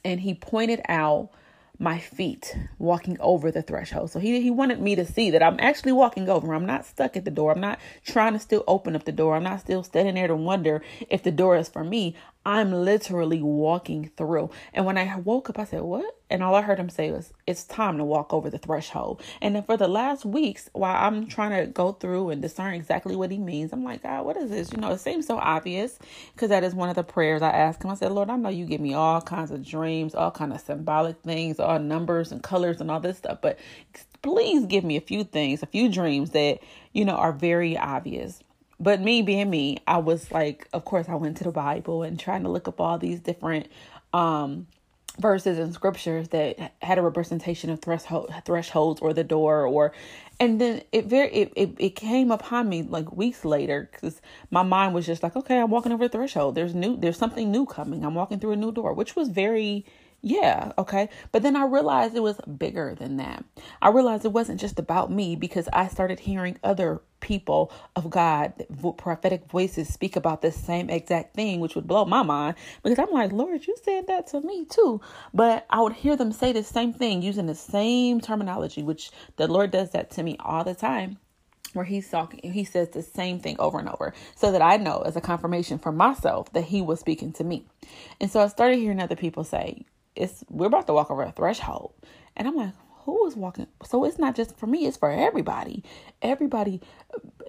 and 0.06 0.20
he 0.20 0.34
pointed 0.34 0.80
out 0.88 1.30
my 1.78 1.98
feet 1.98 2.56
walking 2.78 3.18
over 3.20 3.50
the 3.50 3.60
threshold. 3.60 4.10
So 4.10 4.20
he 4.20 4.40
he 4.40 4.50
wanted 4.50 4.80
me 4.80 4.94
to 4.94 5.04
see 5.04 5.30
that 5.32 5.42
I'm 5.42 5.58
actually 5.58 5.92
walking 5.92 6.28
over. 6.28 6.54
I'm 6.54 6.64
not 6.64 6.86
stuck 6.86 7.16
at 7.16 7.24
the 7.24 7.30
door. 7.30 7.52
I'm 7.52 7.60
not 7.60 7.78
trying 8.04 8.32
to 8.32 8.38
still 8.38 8.64
open 8.68 8.94
up 8.94 9.04
the 9.04 9.12
door. 9.12 9.34
I'm 9.36 9.42
not 9.42 9.60
still 9.60 9.82
standing 9.82 10.14
there 10.14 10.28
to 10.28 10.36
wonder 10.36 10.80
if 11.10 11.22
the 11.22 11.32
door 11.32 11.56
is 11.56 11.68
for 11.68 11.84
me. 11.84 12.14
I'm 12.46 12.72
literally 12.72 13.42
walking 13.42 14.12
through. 14.16 14.50
And 14.72 14.86
when 14.86 14.96
I 14.96 15.16
woke 15.18 15.50
up, 15.50 15.58
I 15.58 15.64
said, 15.64 15.82
What? 15.82 16.16
And 16.30 16.44
all 16.44 16.54
I 16.54 16.62
heard 16.62 16.78
him 16.78 16.88
say 16.88 17.10
was, 17.10 17.32
It's 17.44 17.64
time 17.64 17.98
to 17.98 18.04
walk 18.04 18.32
over 18.32 18.48
the 18.50 18.58
threshold. 18.58 19.20
And 19.42 19.56
then 19.56 19.64
for 19.64 19.76
the 19.76 19.88
last 19.88 20.24
weeks, 20.24 20.70
while 20.72 20.94
I'm 20.94 21.26
trying 21.26 21.60
to 21.60 21.66
go 21.66 21.90
through 21.90 22.30
and 22.30 22.40
discern 22.40 22.74
exactly 22.74 23.16
what 23.16 23.32
he 23.32 23.38
means, 23.38 23.72
I'm 23.72 23.82
like, 23.82 24.04
God, 24.04 24.24
what 24.24 24.36
is 24.36 24.50
this? 24.50 24.70
You 24.70 24.78
know, 24.78 24.92
it 24.92 25.00
seems 25.00 25.26
so 25.26 25.38
obvious 25.38 25.98
because 26.34 26.50
that 26.50 26.62
is 26.62 26.72
one 26.72 26.88
of 26.88 26.94
the 26.94 27.02
prayers 27.02 27.42
I 27.42 27.50
asked 27.50 27.82
him. 27.82 27.90
I 27.90 27.96
said, 27.96 28.12
Lord, 28.12 28.30
I 28.30 28.36
know 28.36 28.48
you 28.48 28.64
give 28.64 28.80
me 28.80 28.94
all 28.94 29.20
kinds 29.20 29.50
of 29.50 29.66
dreams, 29.66 30.14
all 30.14 30.30
kind 30.30 30.52
of 30.52 30.60
symbolic 30.60 31.18
things, 31.22 31.58
all 31.58 31.80
numbers 31.80 32.30
and 32.30 32.44
colors 32.44 32.80
and 32.80 32.92
all 32.92 33.00
this 33.00 33.18
stuff, 33.18 33.38
but 33.42 33.58
please 34.22 34.66
give 34.66 34.84
me 34.84 34.96
a 34.96 35.00
few 35.00 35.24
things, 35.24 35.64
a 35.64 35.66
few 35.66 35.88
dreams 35.88 36.30
that, 36.30 36.60
you 36.92 37.04
know, 37.04 37.16
are 37.16 37.32
very 37.32 37.76
obvious. 37.76 38.40
But 38.78 39.00
me 39.00 39.22
being 39.22 39.48
me, 39.48 39.78
I 39.86 39.98
was 39.98 40.30
like, 40.30 40.68
of 40.72 40.84
course, 40.84 41.08
I 41.08 41.14
went 41.14 41.38
to 41.38 41.44
the 41.44 41.50
Bible 41.50 42.02
and 42.02 42.18
trying 42.20 42.42
to 42.42 42.50
look 42.50 42.68
up 42.68 42.80
all 42.80 42.98
these 42.98 43.20
different 43.20 43.68
um, 44.12 44.66
verses 45.18 45.58
and 45.58 45.72
scriptures 45.72 46.28
that 46.28 46.72
had 46.82 46.98
a 46.98 47.02
representation 47.02 47.70
of 47.70 47.80
threshold 47.80 48.32
thresholds 48.44 49.00
or 49.00 49.14
the 49.14 49.24
door 49.24 49.64
or 49.64 49.92
and 50.38 50.60
then 50.60 50.82
it 50.92 51.06
very 51.06 51.28
it, 51.32 51.52
it, 51.56 51.70
it 51.78 51.90
came 51.96 52.30
upon 52.30 52.68
me 52.68 52.82
like 52.82 53.10
weeks 53.12 53.44
later 53.44 53.88
because 53.90 54.20
my 54.50 54.62
mind 54.62 54.92
was 54.94 55.06
just 55.06 55.22
like 55.22 55.34
okay 55.34 55.58
i'm 55.58 55.70
walking 55.70 55.92
over 55.92 56.06
the 56.06 56.12
threshold. 56.12 56.54
There's 56.54 56.74
new 56.74 56.96
there's 56.96 57.16
something 57.16 57.50
new 57.50 57.64
coming. 57.64 58.04
I'm 58.04 58.14
walking 58.14 58.38
through 58.38 58.52
a 58.52 58.56
new 58.56 58.72
door 58.72 58.92
which 58.92 59.16
was 59.16 59.28
very 59.28 59.86
yeah, 60.26 60.72
okay. 60.76 61.08
But 61.30 61.44
then 61.44 61.54
I 61.54 61.66
realized 61.66 62.16
it 62.16 62.20
was 62.20 62.40
bigger 62.58 62.96
than 62.96 63.16
that. 63.18 63.44
I 63.80 63.90
realized 63.90 64.24
it 64.24 64.32
wasn't 64.32 64.58
just 64.58 64.76
about 64.76 65.08
me 65.08 65.36
because 65.36 65.68
I 65.72 65.86
started 65.86 66.18
hearing 66.18 66.58
other 66.64 67.00
people 67.20 67.70
of 67.94 68.10
God, 68.10 68.52
prophetic 68.96 69.48
voices 69.48 69.86
speak 69.86 70.16
about 70.16 70.42
this 70.42 70.56
same 70.56 70.90
exact 70.90 71.36
thing, 71.36 71.60
which 71.60 71.76
would 71.76 71.86
blow 71.86 72.04
my 72.06 72.24
mind 72.24 72.56
because 72.82 72.98
I'm 72.98 73.12
like, 73.12 73.30
Lord, 73.30 73.68
you 73.68 73.76
said 73.84 74.08
that 74.08 74.26
to 74.28 74.40
me 74.40 74.64
too. 74.64 75.00
But 75.32 75.64
I 75.70 75.80
would 75.80 75.92
hear 75.92 76.16
them 76.16 76.32
say 76.32 76.50
the 76.50 76.64
same 76.64 76.92
thing 76.92 77.22
using 77.22 77.46
the 77.46 77.54
same 77.54 78.20
terminology, 78.20 78.82
which 78.82 79.12
the 79.36 79.46
Lord 79.46 79.70
does 79.70 79.92
that 79.92 80.10
to 80.12 80.24
me 80.24 80.36
all 80.40 80.64
the 80.64 80.74
time 80.74 81.18
where 81.72 81.84
he's 81.84 82.08
talking 82.08 82.52
he 82.52 82.64
says 82.64 82.88
the 82.88 83.02
same 83.02 83.38
thing 83.38 83.54
over 83.58 83.78
and 83.78 83.90
over 83.90 84.14
so 84.34 84.50
that 84.50 84.62
i 84.62 84.78
know 84.78 85.02
as 85.04 85.14
a 85.14 85.20
confirmation 85.20 85.78
for 85.78 85.92
myself 85.92 86.50
that 86.54 86.64
he 86.64 86.80
was 86.80 86.98
speaking 86.98 87.32
to 87.32 87.44
me 87.44 87.66
and 88.18 88.30
so 88.30 88.40
i 88.40 88.46
started 88.46 88.78
hearing 88.78 88.98
other 88.98 89.16
people 89.16 89.44
say 89.44 89.84
it's 90.16 90.44
we're 90.48 90.66
about 90.66 90.86
to 90.88 90.94
walk 90.94 91.10
over 91.10 91.22
a 91.22 91.32
threshold. 91.32 91.92
And 92.36 92.48
I'm 92.48 92.56
like, 92.56 92.72
who 93.04 93.26
is 93.26 93.36
walking? 93.36 93.68
So 93.84 94.04
it's 94.04 94.18
not 94.18 94.34
just 94.34 94.56
for 94.58 94.66
me, 94.66 94.86
it's 94.86 94.96
for 94.96 95.10
everybody. 95.10 95.84
Everybody, 96.22 96.80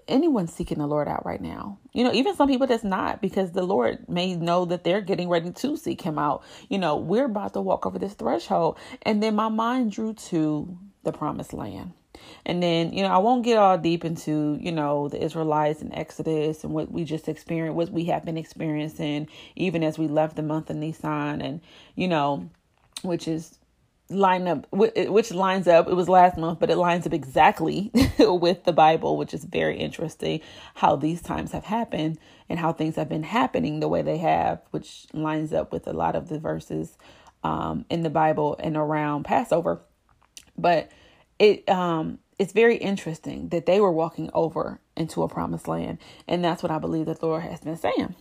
anyone 0.08 0.48
seeking 0.48 0.78
the 0.78 0.88
Lord 0.88 1.08
out 1.08 1.26
right 1.26 1.42
now. 1.42 1.80
You 1.94 2.04
know, 2.04 2.14
even 2.14 2.36
some 2.36 2.48
people 2.48 2.68
that's 2.68 2.84
not 2.84 3.22
because 3.22 3.52
the 3.52 3.64
Lord 3.64 4.08
may 4.08 4.36
know 4.36 4.66
that 4.66 4.84
they're 4.84 5.02
getting 5.02 5.30
ready 5.30 5.52
to 5.52 5.76
seek 5.76 6.02
him 6.02 6.20
out. 6.20 6.44
You 6.70 6.78
know, 6.78 6.98
we're 6.98 7.26
about 7.26 7.54
to 7.54 7.62
walk 7.62 7.86
over 7.88 7.98
this 7.98 8.14
threshold. 8.14 8.78
And 9.02 9.22
then 9.24 9.36
my 9.36 9.50
mind 9.50 9.92
drew 9.92 10.14
to 10.14 10.78
the 11.04 11.12
promised 11.12 11.54
land. 11.54 11.94
And 12.46 12.62
then, 12.62 12.94
you 12.94 13.04
know, 13.04 13.10
I 13.10 13.18
won't 13.18 13.44
get 13.44 13.58
all 13.58 13.78
deep 13.78 14.06
into, 14.06 14.58
you 14.60 14.72
know, 14.72 15.08
the 15.08 15.22
Israelites 15.22 15.82
and 15.82 15.94
Exodus 15.94 16.64
and 16.64 16.74
what 16.74 16.92
we 16.92 17.04
just 17.04 17.28
experienced, 17.28 17.76
what 17.76 17.90
we 17.90 18.06
have 18.06 18.26
been 18.26 18.38
experiencing, 18.38 19.28
even 19.56 19.84
as 19.84 19.98
we 19.98 20.08
left 20.08 20.36
the 20.36 20.44
month 20.44 20.70
of 20.70 20.76
Nisan 20.76 21.42
and, 21.42 21.62
you 21.96 22.08
know, 22.08 22.50
which 23.02 23.28
is 23.28 23.58
line 24.10 24.48
up 24.48 24.66
which 24.72 25.34
lines 25.34 25.68
up 25.68 25.90
it 25.90 25.94
was 25.94 26.08
last 26.08 26.38
month 26.38 26.62
but 26.62 26.70
it 26.70 26.78
lines 26.78 27.06
up 27.06 27.12
exactly 27.12 27.92
with 28.20 28.64
the 28.64 28.72
bible 28.72 29.18
which 29.18 29.34
is 29.34 29.44
very 29.44 29.78
interesting 29.78 30.40
how 30.76 30.96
these 30.96 31.22
times 31.22 31.52
have 31.52 31.66
happened 31.66 32.18
and 32.48 32.58
how 32.58 32.72
things 32.72 32.96
have 32.96 33.10
been 33.10 33.24
happening 33.24 33.82
the 33.82 33.88
way 33.90 34.02
they 34.02 34.16
have 34.16 34.62
which 34.72 35.08
lines 35.12 35.52
up 35.52 35.74
with 35.74 35.86
a 35.88 35.92
lot 35.92 36.16
of 36.16 36.30
the 36.30 36.40
verses 36.40 36.98
um, 37.44 37.86
in 37.90 38.04
the 38.04 38.10
bible 38.10 38.56
and 38.60 38.76
around 38.76 39.24
passover. 39.24 39.82
But 40.58 40.92
it 41.40 41.68
um 41.70 42.20
it's 42.40 42.54
very 42.54 42.78
interesting 42.78 43.50
that 43.50 43.66
they 43.66 43.80
were 43.80 43.92
walking 43.92 44.30
over 44.34 44.80
into 44.96 45.24
a 45.24 45.28
promised 45.28 45.68
land 45.68 45.98
and 46.28 46.44
that's 46.44 46.62
what 46.64 46.72
i 46.72 46.78
believe 46.78 47.06
the 47.06 47.18
lord 47.22 47.44
has 47.44 47.62
been 47.62 47.78
saying. 47.78 48.16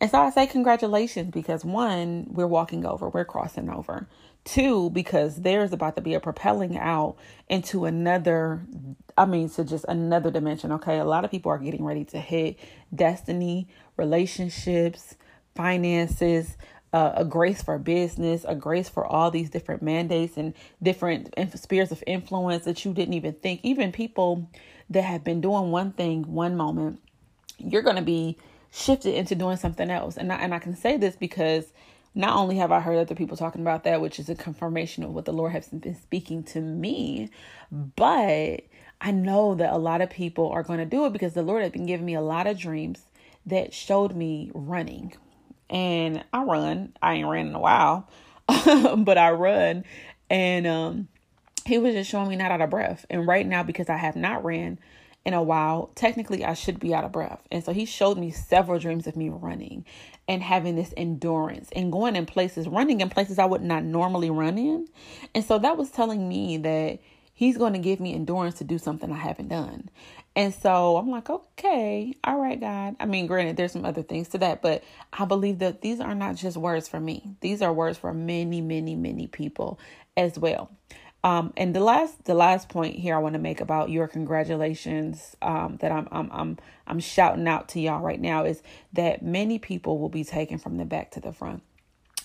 And 0.00 0.10
so 0.10 0.20
i 0.20 0.30
say 0.30 0.46
congratulations 0.46 1.30
because 1.32 1.64
one 1.64 2.26
we're 2.30 2.46
walking 2.46 2.86
over 2.86 3.08
we're 3.08 3.24
crossing 3.24 3.68
over. 3.70 4.06
Two 4.44 4.88
because 4.90 5.42
there's 5.42 5.72
about 5.72 5.96
to 5.96 6.02
be 6.02 6.14
a 6.14 6.20
propelling 6.20 6.78
out 6.78 7.16
into 7.48 7.84
another 7.84 8.62
i 9.16 9.26
mean 9.26 9.50
to 9.50 9.64
just 9.64 9.84
another 9.88 10.30
dimension 10.30 10.72
okay? 10.72 10.98
A 10.98 11.04
lot 11.04 11.24
of 11.24 11.30
people 11.30 11.50
are 11.50 11.58
getting 11.58 11.84
ready 11.84 12.04
to 12.06 12.18
hit 12.18 12.58
destiny 12.94 13.68
relationships 13.96 15.16
finances 15.54 16.56
uh, 16.92 17.12
a 17.16 17.24
grace 17.24 17.62
for 17.62 17.78
business, 17.78 18.44
a 18.48 18.54
grace 18.54 18.88
for 18.88 19.06
all 19.06 19.30
these 19.30 19.50
different 19.50 19.82
mandates 19.82 20.36
and 20.36 20.54
different 20.82 21.34
spheres 21.54 21.92
of 21.92 22.02
influence 22.06 22.64
that 22.64 22.84
you 22.84 22.94
didn't 22.94 23.14
even 23.14 23.34
think. 23.34 23.60
Even 23.62 23.92
people 23.92 24.48
that 24.90 25.02
have 25.02 25.22
been 25.22 25.40
doing 25.40 25.70
one 25.70 25.92
thing 25.92 26.32
one 26.32 26.56
moment, 26.56 27.00
you're 27.58 27.82
going 27.82 27.96
to 27.96 28.02
be 28.02 28.38
shifted 28.70 29.14
into 29.14 29.34
doing 29.34 29.56
something 29.56 29.90
else. 29.90 30.16
And 30.16 30.32
I, 30.32 30.36
and 30.36 30.54
I 30.54 30.58
can 30.58 30.76
say 30.76 30.96
this 30.96 31.16
because 31.16 31.72
not 32.14 32.36
only 32.36 32.56
have 32.56 32.72
I 32.72 32.80
heard 32.80 32.96
other 32.96 33.14
people 33.14 33.36
talking 33.36 33.60
about 33.60 33.84
that, 33.84 34.00
which 34.00 34.18
is 34.18 34.28
a 34.28 34.34
confirmation 34.34 35.04
of 35.04 35.10
what 35.10 35.26
the 35.26 35.32
Lord 35.32 35.52
has 35.52 35.68
been 35.68 35.94
speaking 35.94 36.42
to 36.44 36.60
me, 36.60 37.30
but 37.70 38.62
I 39.00 39.10
know 39.12 39.54
that 39.54 39.72
a 39.72 39.78
lot 39.78 40.00
of 40.00 40.10
people 40.10 40.48
are 40.48 40.62
going 40.62 40.80
to 40.80 40.86
do 40.86 41.04
it 41.04 41.12
because 41.12 41.34
the 41.34 41.42
Lord 41.42 41.62
has 41.62 41.72
been 41.72 41.86
giving 41.86 42.06
me 42.06 42.14
a 42.14 42.20
lot 42.22 42.46
of 42.46 42.58
dreams 42.58 43.02
that 43.46 43.72
showed 43.72 44.16
me 44.16 44.50
running 44.54 45.14
and 45.70 46.24
I 46.32 46.42
run. 46.42 46.94
I 47.02 47.14
ain't 47.14 47.28
ran 47.28 47.48
in 47.48 47.54
a 47.54 47.60
while, 47.60 48.08
but 48.46 49.18
I 49.18 49.32
run. 49.32 49.84
And 50.30 50.66
um, 50.66 51.08
he 51.64 51.78
was 51.78 51.94
just 51.94 52.10
showing 52.10 52.28
me 52.28 52.36
not 52.36 52.50
out 52.50 52.60
of 52.60 52.70
breath. 52.70 53.06
And 53.10 53.26
right 53.26 53.46
now, 53.46 53.62
because 53.62 53.88
I 53.88 53.96
have 53.96 54.16
not 54.16 54.44
ran 54.44 54.78
in 55.24 55.34
a 55.34 55.42
while, 55.42 55.90
technically 55.94 56.44
I 56.44 56.54
should 56.54 56.80
be 56.80 56.94
out 56.94 57.04
of 57.04 57.12
breath. 57.12 57.46
And 57.50 57.62
so 57.62 57.72
he 57.72 57.84
showed 57.84 58.18
me 58.18 58.30
several 58.30 58.78
dreams 58.78 59.06
of 59.06 59.16
me 59.16 59.28
running 59.28 59.84
and 60.26 60.42
having 60.42 60.76
this 60.76 60.94
endurance 60.96 61.68
and 61.74 61.92
going 61.92 62.16
in 62.16 62.26
places, 62.26 62.66
running 62.68 63.00
in 63.00 63.08
places 63.10 63.38
I 63.38 63.44
would 63.44 63.62
not 63.62 63.84
normally 63.84 64.30
run 64.30 64.56
in. 64.58 64.88
And 65.34 65.44
so 65.44 65.58
that 65.58 65.76
was 65.76 65.90
telling 65.90 66.28
me 66.28 66.56
that 66.58 67.00
he's 67.38 67.56
going 67.56 67.72
to 67.72 67.78
give 67.78 68.00
me 68.00 68.12
endurance 68.14 68.56
to 68.56 68.64
do 68.64 68.78
something 68.78 69.12
I 69.12 69.16
haven't 69.16 69.46
done. 69.46 69.90
And 70.34 70.52
so 70.52 70.96
I'm 70.96 71.08
like, 71.08 71.30
okay, 71.30 72.12
all 72.24 72.36
right, 72.36 72.58
God. 72.58 72.96
I 72.98 73.06
mean, 73.06 73.28
granted, 73.28 73.56
there's 73.56 73.70
some 73.70 73.84
other 73.84 74.02
things 74.02 74.26
to 74.30 74.38
that, 74.38 74.60
but 74.60 74.82
I 75.12 75.24
believe 75.24 75.60
that 75.60 75.80
these 75.80 76.00
are 76.00 76.16
not 76.16 76.34
just 76.34 76.56
words 76.56 76.88
for 76.88 76.98
me. 76.98 77.36
These 77.40 77.62
are 77.62 77.72
words 77.72 77.96
for 77.96 78.12
many, 78.12 78.60
many, 78.60 78.96
many 78.96 79.28
people 79.28 79.78
as 80.16 80.36
well. 80.36 80.68
Um, 81.22 81.52
and 81.56 81.76
the 81.76 81.80
last, 81.80 82.24
the 82.24 82.34
last 82.34 82.68
point 82.68 82.96
here 82.96 83.14
I 83.14 83.18
want 83.18 83.34
to 83.34 83.40
make 83.40 83.60
about 83.60 83.88
your 83.88 84.08
congratulations 84.08 85.36
um, 85.40 85.76
that 85.80 85.92
I'm, 85.92 86.08
I'm, 86.10 86.28
I'm, 86.32 86.58
I'm 86.88 86.98
shouting 86.98 87.46
out 87.46 87.68
to 87.68 87.80
y'all 87.80 88.00
right 88.00 88.20
now 88.20 88.46
is 88.46 88.64
that 88.94 89.22
many 89.22 89.60
people 89.60 90.00
will 90.00 90.08
be 90.08 90.24
taken 90.24 90.58
from 90.58 90.76
the 90.76 90.84
back 90.84 91.12
to 91.12 91.20
the 91.20 91.32
front 91.32 91.62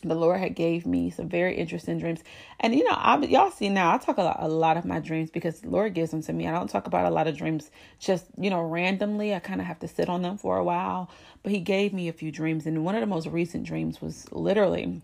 the 0.04 0.16
Lord 0.16 0.40
had 0.40 0.56
gave 0.56 0.86
me 0.86 1.10
some 1.10 1.30
very 1.30 1.56
interesting 1.56 2.00
dreams. 2.00 2.24
And 2.60 2.76
you 2.76 2.84
know, 2.84 2.96
I 2.96 3.18
y'all 3.26 3.52
see 3.52 3.70
now 3.70 3.94
I 3.94 3.98
talk 3.98 4.18
a 4.18 4.24
lot, 4.24 4.38
a 4.40 4.48
lot 4.48 4.78
of 4.78 4.86
my 4.86 5.00
dreams 5.00 5.32
because 5.32 5.62
the 5.62 5.70
Lord 5.70 5.94
gives 5.94 6.12
them 6.12 6.22
to 6.24 6.34
me. 6.34 6.48
I 6.48 6.52
don't 6.52 6.70
talk 6.70 6.88
about 6.88 7.06
a 7.06 7.10
lot 7.10 7.28
of 7.28 7.38
dreams 7.38 7.72
just, 8.00 8.26
you 8.38 8.50
know, 8.50 8.62
randomly. 8.62 9.34
I 9.34 9.40
kind 9.40 9.62
of 9.62 9.68
have 9.68 9.80
to 9.80 9.88
sit 9.88 10.10
on 10.10 10.22
them 10.22 10.38
for 10.38 10.58
a 10.58 10.64
while. 10.64 11.10
But 11.42 11.52
he 11.52 11.60
gave 11.60 11.94
me 11.94 12.08
a 12.08 12.14
few 12.14 12.32
dreams 12.32 12.66
and 12.66 12.86
one 12.86 12.96
of 12.96 13.02
the 13.02 13.08
most 13.08 13.28
recent 13.28 13.66
dreams 13.66 14.02
was 14.02 14.32
literally 14.32 15.02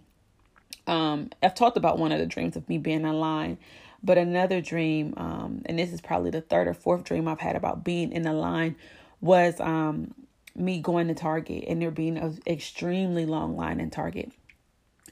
um 0.87 1.29
I've 1.41 1.55
talked 1.55 1.77
about 1.77 1.99
one 1.99 2.11
of 2.11 2.19
the 2.19 2.25
dreams 2.25 2.55
of 2.55 2.67
me 2.69 2.77
being 2.77 3.01
in 3.05 3.19
line, 3.19 3.57
but 4.03 4.17
another 4.17 4.61
dream 4.61 5.13
um 5.17 5.61
and 5.65 5.79
this 5.79 5.91
is 5.93 6.01
probably 6.01 6.31
the 6.31 6.41
third 6.41 6.67
or 6.67 6.73
fourth 6.73 7.03
dream 7.03 7.27
I've 7.27 7.39
had 7.39 7.55
about 7.55 7.83
being 7.83 8.11
in 8.11 8.25
a 8.25 8.33
line 8.33 8.75
was 9.21 9.59
um 9.59 10.13
me 10.55 10.79
going 10.81 11.07
to 11.07 11.13
Target 11.13 11.63
and 11.67 11.81
there 11.81 11.91
being 11.91 12.17
an 12.17 12.39
extremely 12.45 13.25
long 13.25 13.55
line 13.55 13.79
in 13.79 13.89
Target 13.89 14.31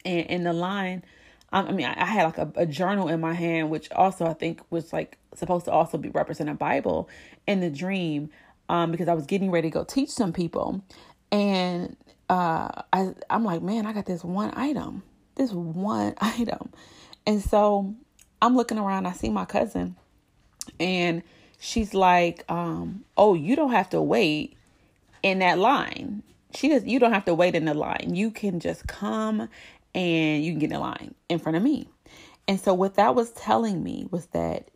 and 0.07 0.25
in 0.27 0.43
the 0.43 0.53
line 0.53 1.03
I 1.51 1.71
mean, 1.71 1.85
I 1.85 2.05
had 2.05 2.25
like 2.25 2.37
a, 2.37 2.51
a, 2.55 2.65
journal 2.65 3.07
in 3.07 3.21
my 3.21 3.33
hand, 3.33 3.69
which 3.69 3.89
also 3.91 4.25
I 4.25 4.33
think 4.33 4.61
was 4.69 4.91
like 4.91 5.17
supposed 5.33 5.65
to 5.65 5.71
also 5.71 5.97
be 5.97 6.09
represent 6.09 6.49
a 6.49 6.53
Bible 6.53 7.07
in 7.45 7.61
the 7.61 7.69
dream, 7.69 8.29
um, 8.67 8.91
because 8.91 9.07
I 9.07 9.13
was 9.13 9.25
getting 9.25 9.49
ready 9.49 9.69
to 9.69 9.73
go 9.73 9.83
teach 9.85 10.09
some 10.09 10.33
people, 10.33 10.83
and 11.31 11.95
uh, 12.29 12.83
I 12.91 13.13
I'm 13.29 13.45
like, 13.45 13.61
man, 13.61 13.85
I 13.85 13.93
got 13.93 14.05
this 14.05 14.25
one 14.25 14.51
item, 14.57 15.03
this 15.35 15.51
one 15.51 16.15
item, 16.21 16.69
and 17.25 17.41
so 17.41 17.95
I'm 18.41 18.57
looking 18.57 18.77
around. 18.77 19.05
I 19.05 19.13
see 19.13 19.29
my 19.29 19.45
cousin, 19.45 19.95
and 20.81 21.23
she's 21.59 21.93
like, 21.93 22.43
um, 22.49 23.05
oh, 23.15 23.35
you 23.35 23.55
don't 23.55 23.71
have 23.71 23.89
to 23.91 24.01
wait 24.01 24.57
in 25.23 25.39
that 25.39 25.59
line. 25.59 26.23
She 26.53 26.67
does. 26.67 26.83
You 26.85 26.99
don't 26.99 27.13
have 27.13 27.25
to 27.25 27.33
wait 27.33 27.55
in 27.55 27.63
the 27.63 27.73
line. 27.73 28.15
You 28.15 28.31
can 28.31 28.59
just 28.59 28.85
come 28.85 29.47
and 29.97 30.45
you 30.45 30.51
can 30.51 30.59
get 30.59 30.71
in 30.71 30.79
line 30.79 31.15
in 31.27 31.39
front 31.39 31.57
of 31.57 31.63
me. 31.63 31.89
And 32.47 32.59
so, 32.59 32.73
what 32.73 32.95
that 32.95 33.15
was 33.15 33.31
telling 33.31 33.83
me 33.83 34.07
was 34.11 34.27
that 34.27 34.69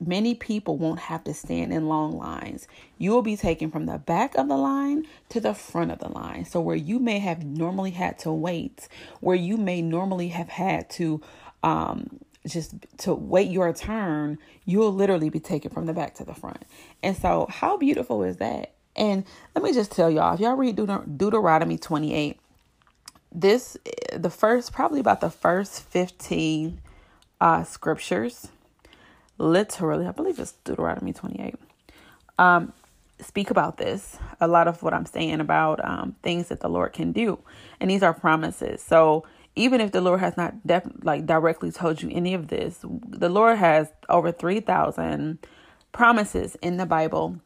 many 0.00 0.34
people 0.34 0.76
won't 0.78 0.98
have 0.98 1.22
to 1.24 1.34
stand 1.34 1.72
in 1.72 1.86
long 1.86 2.16
lines. 2.16 2.66
You 2.98 3.10
will 3.10 3.22
be 3.22 3.36
taken 3.36 3.70
from 3.70 3.86
the 3.86 3.98
back 3.98 4.34
of 4.36 4.48
the 4.48 4.56
line 4.56 5.06
to 5.28 5.40
the 5.40 5.54
front 5.54 5.92
of 5.92 5.98
the 5.98 6.08
line. 6.08 6.46
So, 6.46 6.60
where 6.60 6.74
you 6.74 6.98
may 6.98 7.18
have 7.18 7.44
normally 7.44 7.90
had 7.90 8.18
to 8.20 8.32
wait, 8.32 8.88
where 9.20 9.36
you 9.36 9.58
may 9.58 9.82
normally 9.82 10.28
have 10.28 10.48
had 10.48 10.88
to, 10.90 11.20
um, 11.62 12.20
just 12.46 12.74
to 12.98 13.14
wait 13.14 13.50
your 13.50 13.72
turn, 13.74 14.38
you'll 14.64 14.92
literally 14.92 15.28
be 15.28 15.40
taken 15.40 15.70
from 15.70 15.84
the 15.84 15.92
back 15.92 16.14
to 16.14 16.24
the 16.24 16.34
front. 16.34 16.64
And 17.02 17.14
so, 17.14 17.46
how 17.50 17.76
beautiful 17.76 18.22
is 18.22 18.38
that? 18.38 18.72
And 18.96 19.24
let 19.54 19.62
me 19.62 19.74
just 19.74 19.92
tell 19.92 20.10
y'all, 20.10 20.34
if 20.34 20.40
y'all 20.40 20.54
read 20.54 20.76
Deuteronomy 20.76 21.76
28, 21.76 22.40
this 23.34 23.76
the 24.12 24.30
first 24.30 24.72
probably 24.72 25.00
about 25.00 25.20
the 25.20 25.30
first 25.30 25.82
15 25.82 26.80
uh 27.40 27.64
scriptures 27.64 28.48
literally 29.38 30.06
i 30.06 30.12
believe 30.12 30.38
it's 30.38 30.52
deuteronomy 30.64 31.12
28 31.12 31.54
um 32.38 32.72
speak 33.20 33.50
about 33.50 33.76
this 33.76 34.18
a 34.40 34.48
lot 34.48 34.68
of 34.68 34.82
what 34.82 34.94
i'm 34.94 35.06
saying 35.06 35.40
about 35.40 35.84
um 35.84 36.14
things 36.22 36.48
that 36.48 36.60
the 36.60 36.68
lord 36.68 36.92
can 36.92 37.12
do. 37.12 37.38
And 37.80 37.90
these 37.90 38.02
are 38.02 38.14
promises. 38.14 38.82
So 38.82 39.24
even 39.56 39.80
if 39.80 39.92
the 39.92 40.00
lord 40.00 40.20
has 40.20 40.36
not 40.36 40.66
def- 40.66 40.90
like 41.02 41.26
directly 41.26 41.70
told 41.70 42.02
you 42.02 42.10
any 42.10 42.34
of 42.34 42.48
this 42.48 42.80
the 42.82 43.28
lord 43.28 43.58
has 43.58 43.88
over 44.08 44.32
3000 44.32 45.38
promises 45.92 46.56
in 46.56 46.76
the 46.76 46.86
bible 46.86 47.38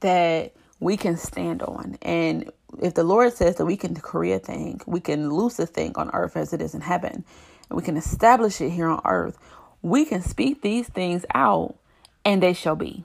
that 0.00 0.52
we 0.80 0.96
can 0.96 1.16
stand 1.16 1.62
on. 1.62 1.98
And 2.02 2.50
if 2.82 2.94
the 2.94 3.04
Lord 3.04 3.32
says 3.32 3.56
that 3.56 3.66
we 3.66 3.76
can 3.76 3.94
create 3.96 4.34
a 4.34 4.38
thing, 4.40 4.80
we 4.86 5.00
can 5.00 5.30
loose 5.30 5.58
a 5.58 5.66
thing 5.66 5.92
on 5.96 6.10
earth 6.12 6.36
as 6.36 6.52
it 6.52 6.62
is 6.62 6.74
in 6.74 6.82
heaven, 6.82 7.24
and 7.70 7.76
we 7.76 7.82
can 7.82 7.96
establish 7.96 8.60
it 8.60 8.70
here 8.70 8.88
on 8.88 9.00
earth, 9.04 9.38
we 9.82 10.04
can 10.04 10.22
speak 10.22 10.62
these 10.62 10.88
things 10.88 11.24
out 11.34 11.76
and 12.24 12.42
they 12.42 12.52
shall 12.52 12.76
be. 12.76 13.04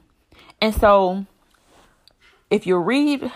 And 0.62 0.76
so, 0.76 1.26
if 2.50 2.68
you 2.68 2.78
read 2.78 3.32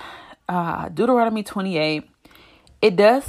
uh, 0.50 0.90
Deuteronomy 0.90 1.44
28, 1.44 2.10
it 2.82 2.96
does 2.96 3.26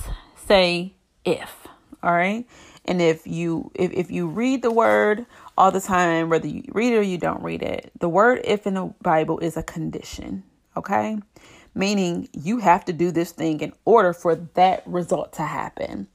say 0.47 0.95
if, 1.25 1.67
all 2.03 2.13
right? 2.13 2.47
And 2.85 3.03
if 3.03 3.27
you 3.27 3.71
if, 3.75 3.93
if 3.93 4.11
you 4.11 4.29
read 4.29 4.63
the 4.63 4.71
word 4.73 5.27
all 5.59 5.71
the 5.71 5.81
time, 5.81 6.31
whether 6.31 6.49
you 6.49 6.65
read 6.73 6.95
it 6.95 6.99
or 6.99 7.03
you 7.03 7.19
don't 7.19 7.43
read 7.43 7.63
it, 7.63 7.93
the 8.01 8.09
word 8.09 8.41
if 8.45 8.67
in 8.67 8.75
the 8.75 8.95
Bible 9.03 9.39
is 9.41 9.57
a 9.57 9.63
condition. 9.63 10.45
okay? 10.77 11.19
Meaning 11.75 12.29
you 12.33 12.59
have 12.59 12.85
to 12.87 12.93
do 12.93 13.11
this 13.11 13.33
thing 13.33 13.61
in 13.61 13.73
order 13.85 14.13
for 14.13 14.35
that 14.35 14.83
result 14.87 15.33
to 15.35 15.43
happen. 15.43 16.09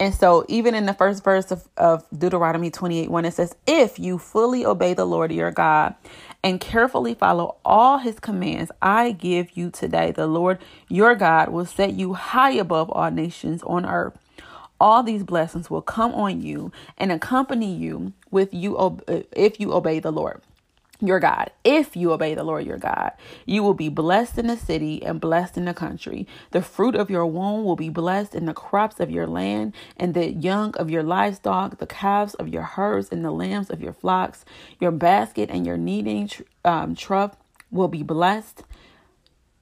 And 0.00 0.14
so, 0.14 0.44
even 0.48 0.74
in 0.74 0.86
the 0.86 0.94
first 0.94 1.24
verse 1.24 1.50
of, 1.50 1.68
of 1.76 2.04
Deuteronomy 2.16 2.70
28 2.70 3.10
1, 3.10 3.24
it 3.24 3.34
says, 3.34 3.54
If 3.66 3.98
you 3.98 4.18
fully 4.18 4.64
obey 4.64 4.94
the 4.94 5.04
Lord 5.04 5.32
your 5.32 5.50
God 5.50 5.96
and 6.44 6.60
carefully 6.60 7.14
follow 7.14 7.56
all 7.64 7.98
his 7.98 8.20
commands 8.20 8.70
I 8.80 9.12
give 9.12 9.56
you 9.56 9.70
today, 9.70 10.12
the 10.12 10.28
Lord 10.28 10.58
your 10.88 11.16
God 11.16 11.48
will 11.48 11.66
set 11.66 11.94
you 11.94 12.14
high 12.14 12.52
above 12.52 12.90
all 12.90 13.10
nations 13.10 13.62
on 13.64 13.84
earth. 13.84 14.16
All 14.80 15.02
these 15.02 15.24
blessings 15.24 15.68
will 15.68 15.82
come 15.82 16.14
on 16.14 16.40
you 16.40 16.70
and 16.96 17.10
accompany 17.10 17.74
you 17.74 18.12
with 18.30 18.54
you 18.54 19.00
if 19.32 19.58
you 19.58 19.72
obey 19.72 19.98
the 19.98 20.12
Lord 20.12 20.42
your 21.00 21.20
God. 21.20 21.50
If 21.64 21.96
you 21.96 22.12
obey 22.12 22.34
the 22.34 22.42
Lord 22.42 22.66
your 22.66 22.78
God, 22.78 23.12
you 23.46 23.62
will 23.62 23.74
be 23.74 23.88
blessed 23.88 24.38
in 24.38 24.48
the 24.48 24.56
city 24.56 25.02
and 25.02 25.20
blessed 25.20 25.56
in 25.56 25.64
the 25.64 25.74
country. 25.74 26.26
The 26.50 26.62
fruit 26.62 26.94
of 26.94 27.10
your 27.10 27.26
womb 27.26 27.64
will 27.64 27.76
be 27.76 27.88
blessed 27.88 28.34
in 28.34 28.46
the 28.46 28.54
crops 28.54 28.98
of 28.98 29.10
your 29.10 29.26
land, 29.26 29.74
and 29.96 30.14
the 30.14 30.32
young 30.32 30.74
of 30.76 30.90
your 30.90 31.02
livestock, 31.02 31.78
the 31.78 31.86
calves 31.86 32.34
of 32.34 32.48
your 32.48 32.62
herds, 32.62 33.10
and 33.10 33.24
the 33.24 33.30
lambs 33.30 33.70
of 33.70 33.80
your 33.80 33.92
flocks. 33.92 34.44
Your 34.80 34.90
basket 34.90 35.50
and 35.50 35.66
your 35.66 35.76
kneading 35.76 36.30
um, 36.64 36.94
trough 36.94 37.36
will 37.70 37.88
be 37.88 38.02
blessed. 38.02 38.64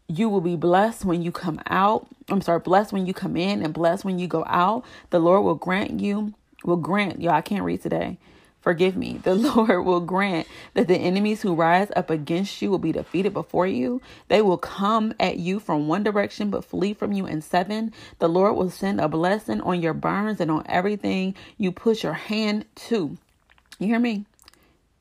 You 0.09 0.29
will 0.29 0.41
be 0.41 0.57
blessed 0.57 1.05
when 1.05 1.21
you 1.23 1.33
come 1.33 1.61
out. 1.67 2.07
I'm 2.29 2.41
sorry, 2.41 2.61
blessed 2.61 2.93
when 2.93 3.07
you 3.07 3.13
come 3.13 3.37
in, 3.37 3.63
and 3.63 3.75
blessed 3.75 4.05
when 4.05 4.19
you 4.19 4.27
go 4.27 4.45
out. 4.47 4.85
The 5.11 5.19
Lord 5.19 5.45
will 5.45 5.55
grant 5.55 6.01
you, 6.01 6.33
will 6.65 6.77
grant, 6.77 7.21
y'all, 7.21 7.35
I 7.35 7.43
can't 7.43 7.65
read 7.65 7.83
today 7.83 8.19
Forgive 8.67 8.97
me. 8.97 9.21
The 9.23 9.35
Lord 9.37 9.87
will 9.87 10.01
grant 10.01 10.49
that 10.75 10.89
the 10.89 10.97
enemies 10.97 11.41
who 11.41 11.55
rise 11.55 11.93
up 11.95 12.11
against 12.11 12.61
you 12.61 12.69
will 12.69 12.81
be 12.81 12.91
defeated 12.91 13.33
before 13.33 13.69
you. 13.69 14.03
They 14.27 14.43
will 14.43 14.59
come 14.59 15.15
at 15.21 15.39
you 15.39 15.61
from 15.61 15.87
one 15.87 16.03
direction 16.03 16.51
but 16.51 16.65
flee 16.65 16.93
from 16.93 17.13
you 17.13 17.27
in 17.27 17.43
seven. 17.43 17.93
The 18.19 18.29
Lord 18.29 18.57
will 18.57 18.69
send 18.69 19.01
a 19.01 19.07
blessing 19.07 19.61
on 19.61 19.81
your 19.81 19.95
barns 19.95 20.41
and 20.41 20.51
on 20.51 20.65
everything 20.69 21.37
you 21.57 21.71
put 21.71 22.03
your 22.03 22.15
hand 22.15 22.65
to. 22.89 23.17
You 23.79 23.87
hear 23.87 24.01
me? 24.01 24.25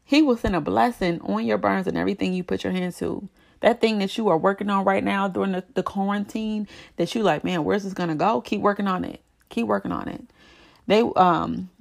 He 0.04 0.22
will 0.22 0.38
send 0.38 0.56
a 0.56 0.62
blessing 0.62 1.20
on 1.22 1.44
your 1.44 1.58
barns 1.58 1.88
and 1.88 1.98
everything 1.98 2.34
you 2.34 2.44
put 2.44 2.64
your 2.64 2.74
hand 2.74 2.94
to. 2.98 3.28
That 3.62 3.82
thing 3.82 3.98
that 3.98 4.16
you 4.16 4.28
are 4.28 4.38
working 4.38 4.70
on 4.70 4.86
right 4.86 5.04
now 5.04 5.28
during 5.28 5.54
the, 5.54 5.64
the 5.74 5.82
quarantine, 5.82 6.68
that 6.98 7.16
you 7.16 7.24
like, 7.24 7.44
man, 7.44 7.64
where's 7.64 7.84
this 7.84 7.96
gonna 7.96 8.14
go? 8.14 8.42
Keep 8.42 8.62
working 8.62 8.86
on 8.86 9.04
it. 9.04 9.22
Keep 9.50 9.66
working 9.66 9.92
on 9.92 10.08
it. 10.08 10.22
They 10.86 11.02
um 11.16 11.72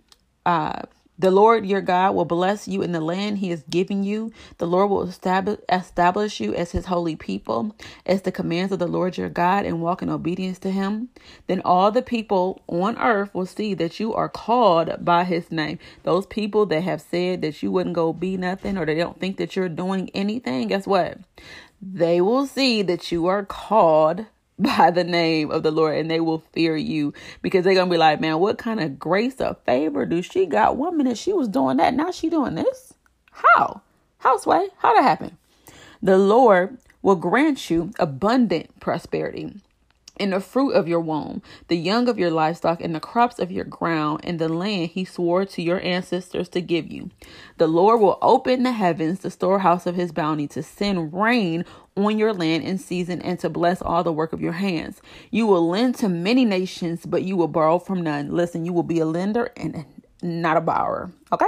uh 0.46 0.80
the 1.18 1.30
Lord 1.30 1.64
your 1.64 1.80
God 1.80 2.14
will 2.14 2.24
bless 2.24 2.66
you 2.66 2.82
in 2.82 2.92
the 2.92 3.00
land 3.00 3.38
he 3.38 3.50
is 3.50 3.64
giving 3.70 4.02
you. 4.02 4.32
The 4.58 4.66
Lord 4.66 4.90
will 4.90 5.08
establish, 5.08 6.40
you 6.40 6.54
as 6.54 6.72
his 6.72 6.86
holy 6.86 7.14
people, 7.14 7.74
as 8.04 8.22
the 8.22 8.32
commands 8.32 8.72
of 8.72 8.80
the 8.80 8.88
Lord 8.88 9.16
your 9.16 9.28
God, 9.28 9.64
and 9.64 9.80
walk 9.80 10.02
in 10.02 10.10
obedience 10.10 10.58
to 10.60 10.70
him. 10.70 11.10
Then 11.46 11.62
all 11.64 11.92
the 11.92 12.02
people 12.02 12.62
on 12.66 12.98
earth 12.98 13.32
will 13.32 13.46
see 13.46 13.74
that 13.74 14.00
you 14.00 14.12
are 14.12 14.28
called 14.28 15.04
by 15.04 15.24
his 15.24 15.52
name. 15.52 15.78
Those 16.02 16.26
people 16.26 16.66
that 16.66 16.82
have 16.82 17.00
said 17.00 17.42
that 17.42 17.62
you 17.62 17.70
wouldn't 17.70 17.94
go 17.94 18.12
be 18.12 18.36
nothing 18.36 18.76
or 18.76 18.84
they 18.84 18.96
don't 18.96 19.20
think 19.20 19.36
that 19.36 19.54
you're 19.54 19.68
doing 19.68 20.10
anything, 20.14 20.68
guess 20.68 20.86
what? 20.86 21.18
They 21.80 22.20
will 22.20 22.46
see 22.46 22.82
that 22.82 23.12
you 23.12 23.26
are 23.26 23.44
called 23.44 24.26
by 24.58 24.90
the 24.90 25.04
name 25.04 25.50
of 25.50 25.62
the 25.62 25.70
Lord 25.70 25.96
and 25.96 26.10
they 26.10 26.20
will 26.20 26.44
fear 26.52 26.76
you 26.76 27.12
because 27.42 27.64
they're 27.64 27.74
gonna 27.74 27.90
be 27.90 27.96
like, 27.96 28.20
man, 28.20 28.38
what 28.38 28.58
kind 28.58 28.80
of 28.80 28.98
grace 28.98 29.40
or 29.40 29.56
favor 29.66 30.06
do 30.06 30.22
she 30.22 30.46
got? 30.46 30.76
One 30.76 30.96
minute 30.96 31.18
she 31.18 31.32
was 31.32 31.48
doing 31.48 31.78
that, 31.78 31.94
now 31.94 32.10
she 32.10 32.28
doing 32.28 32.54
this. 32.54 32.94
How? 33.30 33.82
Houseway, 34.18 34.68
how 34.78 34.94
that 34.94 35.02
happen? 35.02 35.36
The 36.02 36.18
Lord 36.18 36.78
will 37.02 37.16
grant 37.16 37.68
you 37.70 37.92
abundant 37.98 38.80
prosperity 38.80 39.60
in 40.16 40.30
the 40.30 40.40
fruit 40.40 40.72
of 40.72 40.86
your 40.86 41.00
womb, 41.00 41.42
the 41.68 41.76
young 41.76 42.08
of 42.08 42.18
your 42.18 42.30
livestock, 42.30 42.80
and 42.80 42.94
the 42.94 43.00
crops 43.00 43.38
of 43.38 43.50
your 43.50 43.64
ground, 43.64 44.20
and 44.24 44.38
the 44.38 44.48
land 44.48 44.90
he 44.90 45.04
swore 45.04 45.44
to 45.44 45.62
your 45.62 45.80
ancestors 45.80 46.48
to 46.50 46.60
give 46.60 46.90
you. 46.90 47.10
The 47.58 47.66
Lord 47.66 48.00
will 48.00 48.18
open 48.22 48.62
the 48.62 48.72
heavens, 48.72 49.20
the 49.20 49.30
storehouse 49.30 49.86
of 49.86 49.96
his 49.96 50.12
bounty, 50.12 50.46
to 50.48 50.62
send 50.62 51.12
rain 51.12 51.64
on 51.96 52.18
your 52.18 52.32
land 52.32 52.64
in 52.64 52.78
season 52.78 53.22
and 53.22 53.38
to 53.40 53.48
bless 53.48 53.80
all 53.82 54.02
the 54.02 54.12
work 54.12 54.32
of 54.32 54.40
your 54.40 54.52
hands. 54.52 55.00
You 55.30 55.46
will 55.46 55.68
lend 55.68 55.96
to 55.96 56.08
many 56.08 56.44
nations, 56.44 57.06
but 57.06 57.22
you 57.22 57.36
will 57.36 57.48
borrow 57.48 57.78
from 57.78 58.02
none. 58.02 58.30
Listen, 58.30 58.64
you 58.64 58.72
will 58.72 58.82
be 58.82 59.00
a 59.00 59.06
lender 59.06 59.50
and 59.56 59.84
not 60.22 60.56
a 60.56 60.60
borrower. 60.60 61.12
Okay? 61.32 61.46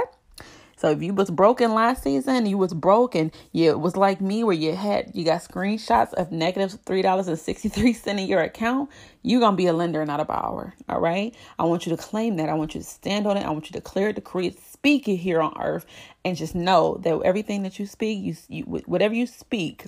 So 0.77 0.91
if 0.91 1.01
you 1.01 1.13
was 1.13 1.31
broken 1.31 1.73
last 1.73 2.03
season, 2.03 2.45
you 2.45 2.57
was 2.57 2.73
broken. 2.73 3.31
You 3.51 3.71
it 3.71 3.79
was 3.79 3.97
like 3.97 4.21
me 4.21 4.43
where 4.43 4.55
you 4.55 4.75
had 4.75 5.11
you 5.13 5.25
got 5.25 5.43
screenshots 5.43 6.13
of 6.13 6.31
negative 6.31 6.79
three 6.85 7.01
dollars 7.01 7.27
and 7.27 7.37
sixty 7.37 7.67
three 7.67 7.93
cent 7.93 8.19
in 8.19 8.27
your 8.27 8.41
account. 8.41 8.89
You're 9.23 9.41
gonna 9.41 9.57
be 9.57 9.65
a 9.65 9.73
lender, 9.73 10.05
not 10.05 10.19
a 10.19 10.25
borrower. 10.25 10.75
All 10.87 11.01
right. 11.01 11.35
I 11.57 11.63
want 11.63 11.85
you 11.85 11.95
to 11.95 12.01
claim 12.01 12.37
that. 12.37 12.47
I 12.47 12.53
want 12.53 12.75
you 12.75 12.81
to 12.81 12.87
stand 12.87 13.25
on 13.25 13.37
it. 13.37 13.45
I 13.45 13.49
want 13.49 13.69
you 13.69 13.73
to 13.73 13.81
clear 13.81 14.09
it, 14.09 14.15
decree 14.15 14.47
it, 14.47 14.59
speak 14.59 15.07
it 15.07 15.17
here 15.17 15.41
on 15.41 15.53
earth, 15.59 15.85
and 16.23 16.37
just 16.37 16.55
know 16.55 16.99
that 17.03 17.19
everything 17.25 17.63
that 17.63 17.79
you 17.79 17.87
speak, 17.87 18.23
you, 18.23 18.35
you 18.47 18.63
whatever 18.85 19.15
you 19.15 19.25
speak, 19.25 19.85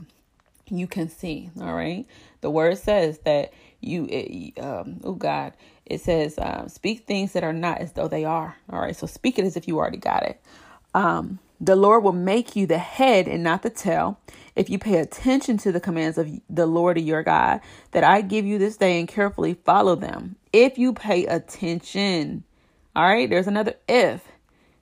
you 0.70 0.88
can 0.88 1.08
see. 1.08 1.52
All 1.62 1.74
right. 1.74 2.06
The 2.42 2.50
word 2.50 2.78
says 2.80 3.20
that 3.26 3.54
you 3.82 4.08
it, 4.10 4.60
um, 4.60 5.00
oh 5.04 5.14
god 5.14 5.54
it 5.86 6.02
says 6.02 6.38
um, 6.38 6.68
speak 6.68 7.06
things 7.08 7.32
that 7.34 7.44
are 7.44 7.54
not 7.54 7.80
as 7.80 7.94
though 7.94 8.08
they 8.08 8.26
are 8.26 8.58
all 8.70 8.82
right 8.82 8.96
so 8.96 9.08
speak 9.08 9.40
it 9.40 9.46
as 9.46 9.56
if 9.56 9.68
you 9.68 9.78
already 9.78 9.98
got 9.98 10.24
it 10.24 10.42
um, 10.94 11.40
the 11.60 11.76
Lord 11.76 12.04
will 12.04 12.14
make 12.14 12.56
you 12.56 12.66
the 12.66 12.78
head 12.78 13.28
and 13.28 13.44
not 13.44 13.64
the 13.64 13.70
tail 13.70 14.20
if 14.56 14.70
you 14.70 14.80
pay 14.80 14.98
attention 14.98 15.58
to 15.60 15.72
the 15.72 15.80
commands 15.80 16.18
of 16.18 16.30
the 16.50 16.66
Lord 16.66 17.00
your 17.00 17.24
God 17.24 17.62
that 17.92 18.04
I 18.04 18.22
give 18.22 18.46
you 18.46 18.58
this 18.58 18.78
day 18.78 19.00
and 19.00 19.08
carefully 19.08 19.54
follow 19.54 19.96
them. 19.96 20.36
If 20.54 20.78
you 20.78 20.94
pay 20.94 21.26
attention, 21.26 22.44
all 22.96 23.04
right, 23.04 23.30
there's 23.30 23.48
another 23.48 23.76
if 23.88 24.24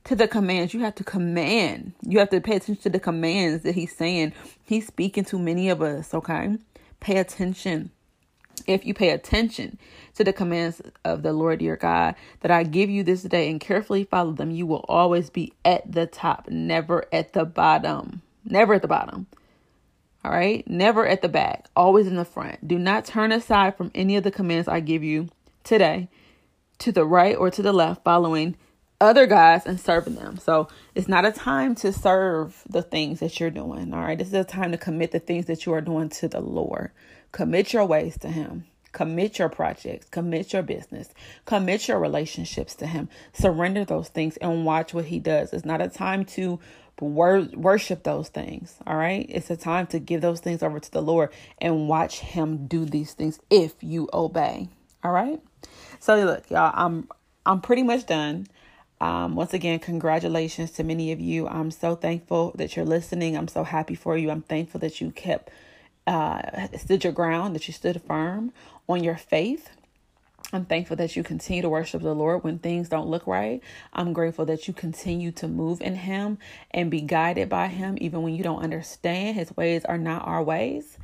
to 0.06 0.16
the 0.16 0.28
commands. 0.28 0.74
You 0.74 0.82
have 0.82 0.96
to 0.96 1.04
command. 1.04 1.94
You 2.02 2.20
have 2.20 2.30
to 2.30 2.42
pay 2.42 2.56
attention 2.56 2.82
to 2.84 2.90
the 2.90 3.00
commands 3.00 3.64
that 3.64 3.76
he's 3.76 3.96
saying. 3.96 4.34
He's 4.64 4.88
speaking 4.88 5.26
to 5.26 5.40
many 5.40 5.70
of 5.70 5.82
us, 5.82 6.14
okay? 6.14 6.58
Pay 7.00 7.18
attention 7.18 7.92
if 8.66 8.86
you 8.86 8.94
pay 8.94 9.10
attention 9.10 9.78
to 10.16 10.24
the 10.24 10.34
commands 10.34 10.82
of 11.06 11.24
the 11.24 11.34
Lord 11.34 11.62
your 11.62 11.78
God 11.78 12.16
that 12.42 12.52
I 12.52 12.64
give 12.64 12.90
you 12.90 13.04
this 13.04 13.24
day 13.24 13.50
and 13.50 13.60
carefully 13.60 14.04
follow 14.04 14.32
them, 14.32 14.52
you 14.52 14.66
will 14.66 14.86
always 14.88 15.30
be 15.30 15.54
at 15.64 15.92
the 15.92 16.08
top, 16.08 16.50
never 16.50 17.06
at 17.14 17.34
the 17.34 17.46
bottom. 17.46 18.22
Never 18.44 18.76
at 18.76 18.82
the 18.82 18.88
bottom. 18.88 19.28
All 20.24 20.32
right? 20.32 20.68
Never 20.68 21.06
at 21.06 21.22
the 21.22 21.30
back, 21.30 21.68
always 21.76 22.08
in 22.08 22.16
the 22.16 22.26
front. 22.26 22.68
Do 22.68 22.80
not 22.80 23.06
turn 23.06 23.32
aside 23.32 23.78
from 23.78 23.92
any 23.94 24.16
of 24.16 24.24
the 24.24 24.32
commands 24.32 24.68
I 24.68 24.80
give 24.80 25.04
you 25.04 25.30
today 25.64 26.10
to 26.80 26.92
the 26.92 27.06
right 27.06 27.36
or 27.36 27.50
to 27.52 27.62
the 27.62 27.74
left, 27.74 28.04
following 28.04 28.56
other 29.00 29.28
guys 29.28 29.66
and 29.66 29.80
serving 29.80 30.16
them. 30.16 30.38
So 30.38 30.70
it's 30.96 31.08
not 31.08 31.26
a 31.26 31.32
time 31.32 31.76
to 31.76 31.94
serve 31.94 32.64
the 32.68 32.82
things 32.82 33.20
that 33.20 33.40
you're 33.40 33.52
doing. 33.52 33.94
All 33.94 34.02
right. 34.02 34.18
This 34.18 34.30
is 34.30 34.34
a 34.34 34.44
time 34.44 34.72
to 34.72 34.78
commit 34.78 35.12
the 35.12 35.20
things 35.20 35.46
that 35.46 35.66
you 35.66 35.74
are 35.74 35.82
doing 35.82 36.10
to 36.10 36.28
the 36.28 36.42
Lord. 36.42 36.92
Commit 37.32 37.74
your 37.74 37.86
ways 37.86 38.18
to 38.20 38.30
Him. 38.30 38.66
Commit 38.94 39.38
your 39.38 39.50
projects, 39.50 40.08
commit 40.10 40.54
your 40.54 40.64
business, 40.64 41.10
commit 41.46 41.88
your 41.88 42.00
relationships 42.00 42.74
to 42.76 42.88
Him. 42.88 43.10
Surrender 43.32 43.86
those 43.86 44.08
things 44.08 44.38
and 44.38 44.66
watch 44.66 44.94
what 44.94 45.06
He 45.06 45.20
does. 45.20 45.54
It's 45.54 45.66
not 45.66 45.82
a 45.82 45.88
time 45.88 46.26
to 46.26 46.60
wor- 47.00 47.48
worship 47.54 48.04
those 48.04 48.30
things, 48.30 48.76
all 48.88 48.96
right? 48.96 49.26
It's 49.30 49.52
a 49.52 49.58
time 49.58 49.88
to 49.88 50.00
give 50.00 50.22
those 50.22 50.40
things 50.40 50.64
over 50.64 50.80
to 50.80 50.92
the 50.92 51.02
Lord 51.02 51.30
and 51.60 51.88
watch 51.88 52.20
Him 52.20 52.66
do 52.66 52.86
these 52.86 53.14
things 53.14 53.40
if 53.50 53.76
you 53.82 54.10
obey, 54.14 54.70
all 55.04 55.12
right? 55.12 55.40
So 56.00 56.16
look, 56.16 56.50
y'all, 56.50 56.72
I'm 56.74 57.08
I'm 57.46 57.62
pretty 57.62 57.84
much 57.84 58.06
done. 58.06 58.48
Um, 59.00 59.36
once 59.36 59.54
again, 59.54 59.80
congratulations 59.80 60.72
to 60.72 60.84
many 60.84 61.12
of 61.12 61.20
you. 61.20 61.48
I'm 61.48 61.70
so 61.70 61.96
thankful 61.96 62.52
that 62.56 62.76
you're 62.76 62.86
listening. 62.86 63.38
I'm 63.38 63.48
so 63.48 63.64
happy 63.64 63.96
for 63.96 64.18
you. 64.18 64.32
I'm 64.32 64.42
thankful 64.42 64.80
that 64.80 65.00
you 65.00 65.12
kept 65.12 65.52
uh, 66.08 66.68
stood 66.78 67.04
your 67.04 67.14
ground, 67.14 67.54
that 67.54 67.68
you 67.68 67.74
stood 67.74 68.02
firm 68.02 68.54
on 68.90 69.04
your 69.04 69.18
faith. 69.18 69.70
I'm 70.54 70.64
thankful 70.64 70.96
that 70.96 71.18
you 71.18 71.24
continue 71.24 71.62
to 71.62 71.70
worship 71.70 72.02
the 72.02 72.16
Lord 72.16 72.44
when 72.44 72.58
things 72.58 72.88
don't 72.88 73.10
look 73.10 73.28
right. 73.28 73.62
I'm 73.92 74.14
grateful 74.14 74.46
that 74.46 74.68
you 74.68 74.74
continue 74.74 75.32
to 75.34 75.48
move 75.48 75.82
in 75.82 75.96
Him 75.96 76.38
and 76.72 76.90
be 76.90 77.02
guided 77.02 77.50
by 77.50 77.68
Him, 77.68 77.98
even 78.00 78.22
when 78.22 78.34
you 78.34 78.44
don't 78.44 78.64
understand. 78.64 79.36
His 79.36 79.56
ways 79.58 79.84
are 79.84 79.98
not 79.98 80.26
our 80.26 80.42
ways. 80.42 80.98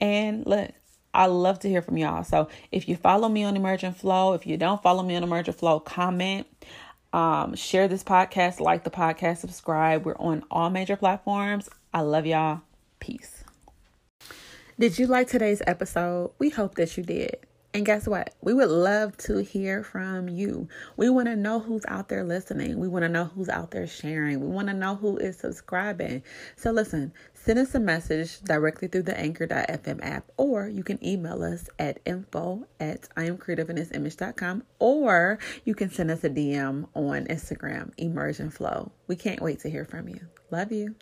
And 0.00 0.44
look, 0.44 0.72
I 1.14 1.26
love 1.26 1.60
to 1.60 1.68
hear 1.68 1.80
from 1.80 1.96
y'all. 1.96 2.24
So 2.24 2.48
if 2.72 2.88
you 2.88 2.96
follow 2.96 3.28
me 3.28 3.44
on 3.44 3.56
Emergent 3.56 3.96
Flow, 3.96 4.34
if 4.34 4.46
you 4.46 4.56
don't 4.56 4.82
follow 4.82 5.04
me 5.04 5.14
on 5.14 5.22
Emergent 5.22 5.58
Flow, 5.58 5.78
comment, 5.78 6.48
um, 7.12 7.54
share 7.54 7.86
this 7.86 8.02
podcast, 8.02 8.58
like 8.58 8.82
the 8.82 8.90
podcast, 8.90 9.38
subscribe. 9.38 10.04
We're 10.04 10.16
on 10.16 10.44
all 10.50 10.70
major 10.70 10.96
platforms. 10.96 11.68
I 11.94 12.00
love 12.00 12.26
y'all. 12.26 12.62
Peace. 12.98 13.44
Did 14.80 14.96
you 14.96 15.08
like 15.08 15.26
today's 15.26 15.60
episode? 15.66 16.30
We 16.38 16.50
hope 16.50 16.76
that 16.76 16.96
you 16.96 17.02
did. 17.02 17.38
And 17.74 17.84
guess 17.84 18.06
what? 18.06 18.32
We 18.40 18.54
would 18.54 18.68
love 18.68 19.16
to 19.16 19.38
hear 19.38 19.82
from 19.82 20.28
you. 20.28 20.68
We 20.96 21.10
want 21.10 21.26
to 21.26 21.34
know 21.34 21.58
who's 21.58 21.84
out 21.88 22.08
there 22.08 22.22
listening. 22.22 22.78
We 22.78 22.86
want 22.86 23.02
to 23.02 23.08
know 23.08 23.24
who's 23.24 23.48
out 23.48 23.72
there 23.72 23.88
sharing. 23.88 24.40
We 24.40 24.46
want 24.46 24.68
to 24.68 24.74
know 24.74 24.94
who 24.94 25.16
is 25.16 25.36
subscribing. 25.36 26.22
So 26.54 26.70
listen, 26.70 27.12
send 27.34 27.58
us 27.58 27.74
a 27.74 27.80
message 27.80 28.40
directly 28.42 28.86
through 28.86 29.02
the 29.02 29.18
anchor.fm 29.18 29.98
app, 30.00 30.30
or 30.36 30.68
you 30.68 30.84
can 30.84 31.04
email 31.04 31.42
us 31.42 31.68
at 31.80 31.98
info 32.06 32.64
at 32.78 33.08
imcreativeinthisimage.com, 33.16 34.62
or 34.78 35.40
you 35.64 35.74
can 35.74 35.90
send 35.90 36.12
us 36.12 36.22
a 36.22 36.30
DM 36.30 36.86
on 36.94 37.24
Instagram, 37.24 37.90
Emergent 37.96 38.54
Flow. 38.54 38.92
We 39.08 39.16
can't 39.16 39.42
wait 39.42 39.58
to 39.60 39.70
hear 39.70 39.84
from 39.84 40.08
you. 40.08 40.20
Love 40.52 40.70
you. 40.70 40.94